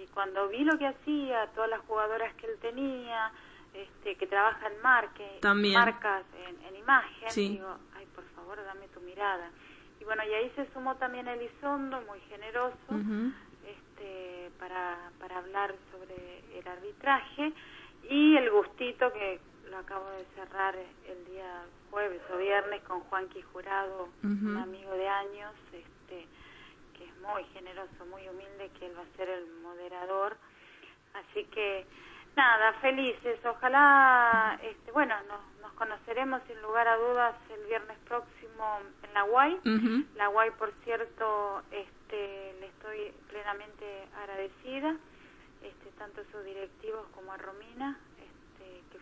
y 0.01 0.05
cuando 0.07 0.47
vi 0.47 0.63
lo 0.63 0.77
que 0.77 0.87
hacía, 0.87 1.47
todas 1.55 1.69
las 1.69 1.81
jugadoras 1.81 2.33
que 2.35 2.45
él 2.47 2.57
tenía, 2.59 3.31
este, 3.73 4.15
que 4.15 4.27
trabaja 4.27 4.67
en 4.67 4.81
marque, 4.81 5.37
También. 5.41 5.75
marcas 5.75 6.23
en, 6.47 6.65
en 6.65 6.75
imagen, 6.75 7.29
Sí. 7.29 7.49
digo, 7.49 7.77
ay, 7.95 8.05
por 8.15 8.23
favor, 8.35 8.57
dame 8.63 8.87
tu 8.89 9.01
mirada. 9.01 9.49
Y 9.99 10.03
bueno, 10.03 10.23
y 10.23 10.33
ahí 10.33 10.51
se 10.55 10.65
sumó 10.73 10.95
también 10.95 11.27
Elizondo, 11.27 12.01
muy 12.01 12.19
generoso, 12.29 12.77
este, 13.65 14.51
para, 14.59 15.11
para 15.19 15.39
hablar 15.39 15.75
sobre 15.91 16.39
el 16.57 16.67
arbitraje 16.67 17.51
y 18.09 18.35
el 18.37 18.49
gustito 18.51 19.11
que 19.11 19.39
lo 19.69 19.77
acabo 19.77 20.09
de 20.11 20.25
cerrar 20.35 20.75
el 20.75 21.25
día 21.25 21.65
jueves 21.91 22.21
o 22.33 22.37
viernes 22.37 22.81
con 22.83 23.01
Juanqui 23.01 23.41
Jurado, 23.53 24.09
un 24.23 24.57
amigo 24.57 24.91
de 24.93 25.07
años, 25.07 25.53
este, 25.71 26.27
que 26.97 27.05
es 27.05 27.17
muy 27.21 27.43
generoso, 27.53 28.05
muy 28.09 28.27
humilde, 28.27 28.71
que 28.79 28.87
él 28.87 28.97
va 28.97 29.03
a 29.03 29.17
ser 29.17 29.29
el 29.29 29.47
moderador. 29.61 30.37
Así 31.13 31.45
que 31.45 31.85
nada, 32.35 32.73
felices. 32.73 33.39
Ojalá, 33.45 34.59
este, 34.61 34.91
bueno, 34.91 35.15
nos, 35.27 35.61
nos 35.61 35.71
conoceremos 35.73 36.41
sin 36.47 36.61
lugar 36.61 36.87
a 36.87 36.97
dudas 36.97 37.35
el 37.49 37.65
viernes 37.65 37.97
próximo 38.07 38.79
en 39.03 39.13
la 39.13 39.23
UAI. 39.25 39.53
Ujú. 39.55 40.05
La 40.15 40.29
UAI, 40.29 40.51
por 40.51 40.71
cierto, 40.83 41.63
este, 41.71 42.55
le 42.59 42.67
estoy 42.67 43.11
plenamente 43.29 44.07
agradecida, 44.21 44.95
este, 45.63 45.89
tanto 45.97 46.21
a 46.21 46.31
sus 46.31 46.43
directivos 46.45 47.05
como 47.13 47.33
a 47.33 47.37
Romina, 47.37 47.97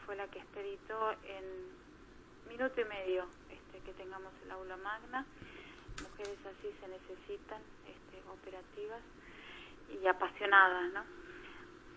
fue 0.05 0.15
la 0.15 0.27
que 0.27 0.39
expeditó 0.39 1.11
en 1.23 1.43
minuto 2.47 2.79
y 2.79 2.85
medio 2.85 3.25
este, 3.49 3.79
que 3.85 3.93
tengamos 3.93 4.31
el 4.43 4.51
aula 4.51 4.77
magna. 4.77 5.25
Mujeres 6.01 6.37
así 6.45 6.73
se 6.79 6.87
necesitan, 6.87 7.61
este, 7.87 8.21
operativas 8.29 9.01
y 10.01 10.07
apasionadas, 10.07 10.93
¿no? 10.93 11.03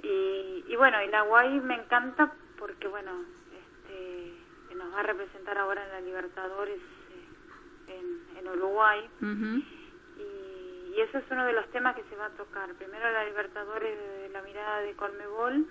Y, 0.03 0.64
y 0.68 0.77
bueno, 0.77 1.03
y 1.03 1.09
la 1.09 1.25
UAI 1.25 1.61
me 1.61 1.75
encanta 1.75 2.33
porque, 2.59 2.87
bueno, 2.87 3.11
este, 3.53 4.75
nos 4.75 4.94
va 4.94 5.01
a 5.01 5.03
representar 5.03 5.59
ahora 5.59 5.85
en 5.85 5.90
la 5.90 6.01
Libertadores 6.01 6.79
eh, 6.79 7.94
en, 7.99 8.38
en 8.38 8.49
Uruguay. 8.49 9.09
Y, 9.21 10.94
y 10.94 11.01
eso 11.01 11.18
es 11.18 11.25
uno 11.31 11.44
de 11.44 11.53
los 11.53 11.68
temas 11.71 11.97
que 11.97 12.05
se 12.05 12.16
va 12.16 12.27
a 12.27 12.31
tocar. 12.31 12.73
Primero 12.75 13.11
la 13.11 13.25
Libertadores 13.25 13.99
de 13.99 14.29
la 14.31 14.42
mirada 14.42 14.81
de 14.81 14.94
Colmebol 14.94 15.66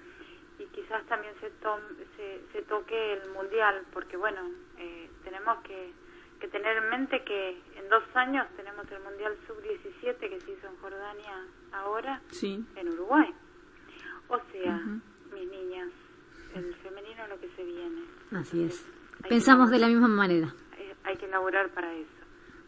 y 0.60 0.66
quizás 0.68 1.06
también 1.08 1.34
se, 1.40 1.50
tom- 1.62 1.82
se, 2.16 2.42
se 2.52 2.62
toque 2.64 3.14
el 3.14 3.30
Mundial, 3.32 3.86
porque 3.94 4.18
bueno, 4.18 4.42
eh, 4.78 5.10
tenemos 5.24 5.62
que, 5.64 5.92
que 6.40 6.48
tener 6.48 6.78
en 6.78 6.90
mente 6.90 7.24
que 7.24 7.62
en 7.76 7.90
dos 7.90 8.04
años 8.16 8.48
tenemos 8.56 8.90
el 8.92 9.02
Mundial 9.04 9.36
Sub-17 9.48 10.18
que 10.20 10.40
se 10.42 10.52
hizo 10.52 10.68
en 10.68 10.76
Jordania 10.78 11.46
ahora 11.74 12.22
Sí. 12.30 12.66
en 12.76 12.90
Uruguay. 12.90 13.34
O 14.30 14.40
sea, 14.52 14.78
mis 15.34 15.48
niñas, 15.50 15.90
el 16.56 16.74
femenino 16.76 17.24
es 17.24 17.30
lo 17.30 17.40
que 17.40 17.50
se 17.56 17.64
viene. 17.64 18.02
Así 18.34 18.64
es. 18.64 18.86
Que 19.24 19.30
Pensamos 19.30 19.70
de 19.70 19.80
la 19.80 19.88
misma 19.88 20.08
manera. 20.08 20.54
eh, 20.78 20.96
Hay 21.04 21.16
que 21.18 21.28
laburar 21.28 21.70
para 21.70 21.94
eso. 21.94 22.10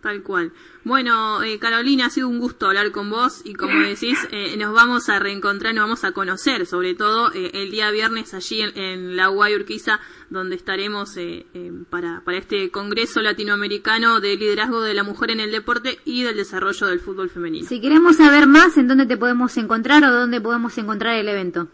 Tal 0.02 0.24
cual. 0.24 0.54
Bueno, 0.86 1.44
eh, 1.44 1.60
Carolina, 1.60 2.06
ha 2.06 2.10
sido 2.10 2.30
un 2.30 2.40
gusto 2.40 2.68
hablar 2.68 2.92
con 2.92 3.10
vos 3.10 3.42
y 3.44 3.54
como 3.54 3.82
decís, 3.82 4.18
eh, 4.32 4.56
nos 4.58 4.74
vamos 4.74 5.10
a 5.10 5.20
reencontrar, 5.20 5.74
nos 5.74 5.84
vamos 5.84 6.06
a 6.06 6.14
conocer, 6.14 6.66
sobre 6.66 6.96
todo 6.96 7.34
eh, 7.34 7.52
el 7.54 7.70
día 7.70 7.92
viernes 7.92 8.34
allí 8.34 8.62
en, 8.62 8.78
en 8.78 9.18
la 9.18 9.30
UAI 9.30 9.56
Urquiza, 9.56 10.00
donde 10.30 10.56
estaremos 10.56 11.18
eh, 11.18 11.46
eh, 11.54 11.72
para, 11.90 12.22
para 12.24 12.38
este 12.38 12.72
Congreso 12.72 13.22
Latinoamericano 13.22 14.22
de 14.22 14.38
Liderazgo 14.38 14.82
de 14.82 14.94
la 14.94 15.04
Mujer 15.04 15.32
en 15.32 15.42
el 15.42 15.52
Deporte 15.52 16.00
y 16.06 16.24
del 16.24 16.38
Desarrollo 16.38 16.88
del 16.88 17.02
Fútbol 17.02 17.30
Femenino. 17.30 17.68
Si 17.68 17.82
queremos 17.82 18.16
saber 18.16 18.48
más, 18.48 18.78
¿en 18.78 18.88
dónde 18.88 19.06
te 19.06 19.18
podemos 19.18 19.58
encontrar 19.58 20.06
o 20.06 20.12
dónde 20.12 20.40
podemos 20.40 20.78
encontrar 20.78 21.16
el 21.16 21.28
evento? 21.28 21.68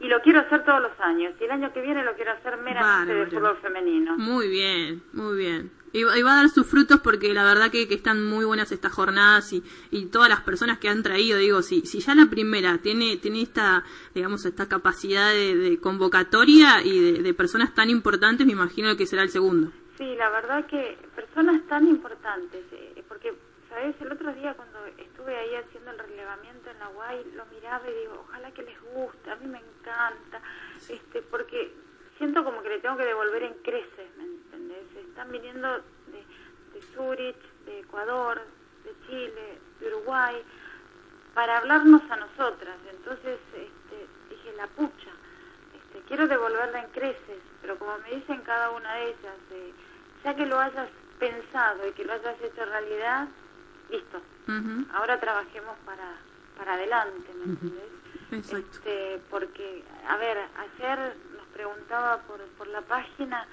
Y 0.00 0.08
lo 0.08 0.20
quiero 0.20 0.40
hacer 0.40 0.64
todos 0.64 0.82
los 0.82 0.98
años. 1.00 1.34
Y 1.40 1.44
el 1.44 1.50
año 1.50 1.72
que 1.72 1.80
viene 1.80 2.04
lo 2.04 2.14
quiero 2.14 2.32
hacer 2.32 2.56
meramente 2.58 3.14
de 3.14 3.26
fútbol 3.26 3.56
femenino. 3.62 4.16
Muy 4.16 4.48
bien, 4.48 5.02
muy 5.12 5.36
bien. 5.36 5.70
Y, 5.92 6.00
y 6.00 6.22
va 6.22 6.34
a 6.34 6.36
dar 6.42 6.48
sus 6.50 6.66
frutos 6.66 7.00
porque 7.00 7.32
la 7.32 7.44
verdad 7.44 7.70
que, 7.70 7.88
que 7.88 7.94
están 7.94 8.22
muy 8.22 8.44
buenas 8.44 8.70
estas 8.70 8.92
jornadas 8.92 9.50
y, 9.54 9.62
y 9.90 10.06
todas 10.06 10.28
las 10.28 10.42
personas 10.42 10.78
que 10.78 10.90
han 10.90 11.02
traído, 11.02 11.38
digo, 11.38 11.62
si, 11.62 11.86
si 11.86 12.00
ya 12.00 12.14
la 12.14 12.26
primera 12.26 12.78
tiene, 12.78 13.16
tiene 13.16 13.40
esta, 13.40 13.82
digamos, 14.14 14.44
esta 14.44 14.68
capacidad 14.68 15.32
de, 15.32 15.56
de 15.56 15.80
convocatoria 15.80 16.82
y 16.84 17.12
de, 17.12 17.22
de 17.22 17.34
personas 17.34 17.74
tan 17.74 17.88
importantes, 17.88 18.46
me 18.46 18.52
imagino 18.52 18.94
que 18.96 19.06
será 19.06 19.22
el 19.22 19.30
segundo. 19.30 19.72
Sí, 19.96 20.14
la 20.16 20.28
verdad 20.28 20.66
que 20.66 20.98
personas 21.14 21.66
tan 21.68 21.88
importantes, 21.88 22.64
eh, 22.72 23.02
porque, 23.08 23.32
¿sabes? 23.70 23.96
El 23.98 24.12
otro 24.12 24.34
día 24.34 24.52
cuando 24.52 24.78
estuve 25.26 25.38
ahí 25.38 25.56
haciendo 25.56 25.90
el 25.90 25.98
relevamiento 25.98 26.70
en 26.70 26.78
la 26.78 26.88
UAI, 26.90 27.24
lo 27.34 27.46
miraba 27.46 27.90
y 27.90 27.94
digo, 27.94 28.24
ojalá 28.28 28.52
que 28.52 28.62
les 28.62 28.80
guste, 28.80 29.30
a 29.30 29.36
mí 29.36 29.46
me 29.48 29.58
encanta, 29.58 30.40
este, 30.88 31.20
porque 31.22 31.72
siento 32.16 32.44
como 32.44 32.62
que 32.62 32.68
le 32.68 32.78
tengo 32.78 32.96
que 32.96 33.06
devolver 33.06 33.42
en 33.42 33.54
creces, 33.54 34.16
¿me 34.16 34.22
entendés? 34.22 34.84
Están 34.94 35.32
viniendo 35.32 35.78
de, 35.78 36.22
de 36.74 36.82
Zurich, 36.94 37.36
de 37.64 37.80
Ecuador, 37.80 38.40
de 38.84 38.94
Chile, 39.06 39.58
de 39.80 39.88
Uruguay, 39.88 40.36
para 41.34 41.58
hablarnos 41.58 42.08
a 42.08 42.16
nosotras. 42.16 42.76
Entonces 42.88 43.40
este, 43.52 44.06
dije, 44.30 44.52
la 44.56 44.68
pucha, 44.68 45.10
este, 45.76 46.02
quiero 46.06 46.28
devolverla 46.28 46.84
en 46.84 46.90
creces, 46.90 47.42
pero 47.60 47.76
como 47.80 47.98
me 47.98 48.14
dicen 48.14 48.42
cada 48.42 48.70
una 48.70 48.94
de 48.94 49.08
ellas, 49.08 49.38
eh, 49.50 49.72
ya 50.22 50.36
que 50.36 50.46
lo 50.46 50.60
hayas 50.60 50.88
pensado 51.18 51.88
y 51.88 51.92
que 51.92 52.04
lo 52.04 52.12
hayas 52.12 52.40
hecho 52.42 52.64
realidad, 52.64 53.26
listo. 53.90 54.20
Ahora 54.92 55.18
trabajemos 55.18 55.76
para, 55.84 56.16
para 56.56 56.74
adelante, 56.74 57.32
¿me 57.34 57.44
entendés? 57.44 57.84
Exacto. 58.32 58.78
Este, 58.78 59.20
porque, 59.30 59.84
a 60.08 60.16
ver, 60.16 60.38
ayer 60.38 61.16
nos 61.36 61.46
preguntaba 61.48 62.18
por, 62.22 62.40
por 62.58 62.66
la 62.68 62.82
página 62.82 63.46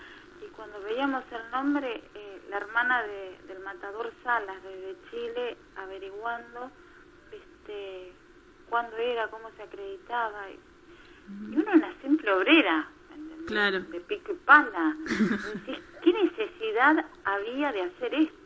y 0.46 0.50
cuando 0.52 0.82
veíamos 0.82 1.24
el 1.32 1.52
nombre, 1.52 2.04
eh, 2.14 2.42
la 2.50 2.58
hermana 2.58 3.04
de, 3.04 3.40
del 3.48 3.60
matador 3.64 4.12
Salas 4.24 4.62
desde 4.64 4.96
Chile 5.10 5.58
averiguando 5.78 6.72
este, 7.32 8.14
cuándo 8.70 8.98
era, 8.98 9.28
cómo 9.30 9.50
se 9.56 9.64
acreditaba. 9.64 10.50
Y, 10.50 10.60
y 11.54 11.58
uno 11.58 11.72
una 11.74 11.94
simple 12.02 12.32
obrera. 12.32 12.90
Claro. 13.46 13.82
de 13.82 14.00
pico 14.00 14.32
y 14.32 14.36
pala. 14.36 14.96
¿Qué 16.02 16.14
necesidad 16.14 17.06
había 17.26 17.72
de 17.74 17.82
hacer 17.82 18.14
esto? 18.14 18.43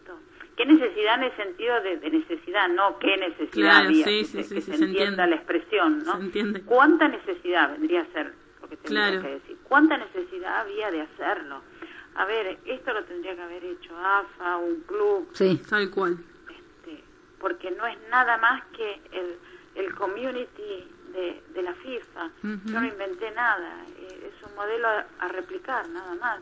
¿Qué 0.57 0.65
necesidad 0.65 1.15
en 1.15 1.23
el 1.25 1.35
sentido 1.37 1.81
de, 1.81 1.97
de 1.97 2.09
necesidad? 2.09 2.67
No, 2.69 2.97
¿qué 2.99 3.15
necesidad 3.15 3.51
Claro, 3.51 3.87
había? 3.89 4.05
sí, 4.05 4.19
que 4.19 4.25
sí, 4.25 4.31
se, 4.37 4.43
sí, 4.43 4.55
que 4.55 4.61
se 4.61 4.67
se 4.77 4.83
entienda 4.85 5.23
entiende. 5.23 5.27
la 5.27 5.35
expresión, 5.35 6.03
¿no? 6.03 6.15
Se 6.17 6.21
entiende. 6.23 6.61
¿Cuánta 6.63 7.07
necesidad 7.07 7.71
vendría 7.71 8.01
a 8.01 8.05
ser 8.07 8.33
lo 8.61 8.67
que 8.67 8.77
tendría 8.77 9.07
Claro. 9.09 9.21
que 9.21 9.27
decir? 9.35 9.57
¿Cuánta 9.63 9.97
necesidad 9.97 10.61
había 10.61 10.89
de 10.91 11.01
hacerlo? 11.01 11.61
A 12.15 12.25
ver, 12.25 12.57
esto 12.65 12.91
lo 12.93 13.03
tendría 13.05 13.35
que 13.35 13.41
haber 13.43 13.63
hecho 13.63 13.95
AFA, 13.95 14.57
un 14.57 14.81
club, 14.81 15.29
Sí. 15.33 15.61
Tal 15.69 15.91
cual. 15.91 16.17
este, 16.49 17.03
porque 17.39 17.69
no 17.71 17.85
es 17.85 17.95
nada 18.09 18.37
más 18.39 18.63
que 18.75 18.99
el, 19.11 19.37
el 19.75 19.93
community 19.93 20.89
de, 21.13 21.43
de 21.53 21.61
la 21.61 21.73
FIFA. 21.75 22.31
Yo 22.65 22.79
no 22.81 22.85
inventé 22.87 23.29
nada, 23.31 23.85
eh, 23.99 24.31
es 24.35 24.49
un 24.49 24.55
modelo 24.55 24.87
a, 24.87 25.05
a 25.19 25.27
replicar, 25.27 25.87
nada 25.89 26.15
más. 26.15 26.39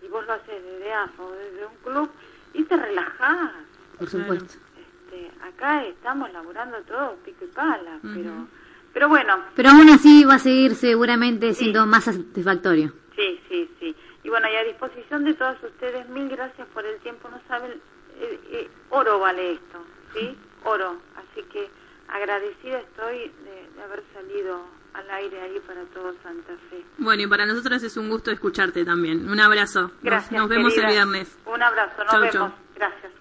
Y 0.00 0.06
vos 0.06 0.24
lo 0.26 0.34
haces 0.34 0.62
desde 0.62 0.92
AFA 0.92 1.22
o 1.24 1.32
desde 1.32 1.66
un 1.66 1.74
club 1.82 2.08
y 2.54 2.64
te 2.64 2.76
relajás. 2.76 3.52
Por 3.98 4.08
supuesto. 4.08 4.54
Este, 4.76 5.30
acá 5.42 5.84
estamos 5.84 6.32
laburando 6.32 6.78
todo 6.82 7.16
pico 7.24 7.44
y 7.44 7.48
pala, 7.48 7.98
pero, 8.02 8.48
pero 8.92 9.08
bueno, 9.08 9.38
Pero 9.54 9.70
aún 9.70 9.88
así 9.90 10.24
va 10.24 10.34
a 10.34 10.38
seguir 10.38 10.74
seguramente 10.74 11.54
siendo 11.54 11.86
más 11.86 12.04
satisfactorio. 12.04 12.92
Sí, 13.16 13.40
sí, 13.48 13.70
sí. 13.80 13.96
Y 14.22 14.28
bueno, 14.28 14.48
y 14.48 14.56
a 14.56 14.64
disposición 14.64 15.24
de 15.24 15.34
todos 15.34 15.56
ustedes, 15.62 16.08
mil 16.08 16.28
gracias 16.28 16.66
por 16.68 16.84
el 16.84 16.98
tiempo. 17.00 17.28
No 17.28 17.40
saben, 17.48 17.72
eh, 18.20 18.40
eh, 18.50 18.68
oro 18.90 19.18
vale 19.18 19.52
esto, 19.52 19.78
¿sí? 20.14 20.36
Oro. 20.64 20.96
Así 21.16 21.42
que 21.48 21.68
agradecida 22.08 22.78
estoy 22.80 23.18
de, 23.44 23.68
de 23.76 23.82
haber 23.82 24.02
salido 24.14 24.64
al 24.94 25.10
aire 25.10 25.40
ahí 25.40 25.60
para 25.66 25.82
todo 25.86 26.14
Santa 26.22 26.52
Fe. 26.70 26.84
Bueno, 26.98 27.22
y 27.22 27.26
para 27.26 27.46
nosotras 27.46 27.82
es 27.82 27.96
un 27.96 28.08
gusto 28.08 28.30
escucharte 28.30 28.84
también. 28.84 29.28
Un 29.28 29.40
abrazo. 29.40 29.82
Nos- 29.82 29.92
Gracias. 30.02 30.32
nos, 30.40 30.48
vemos 30.48 30.72
querida. 30.74 30.88
el 30.88 30.94
viernes. 30.94 31.38
Un 31.46 31.62
abrazo, 31.62 32.02
nos 32.04 32.10
Chau, 32.12 32.20
vemos. 32.20 32.32
chau. 32.34 32.52
Gracias. 32.74 33.12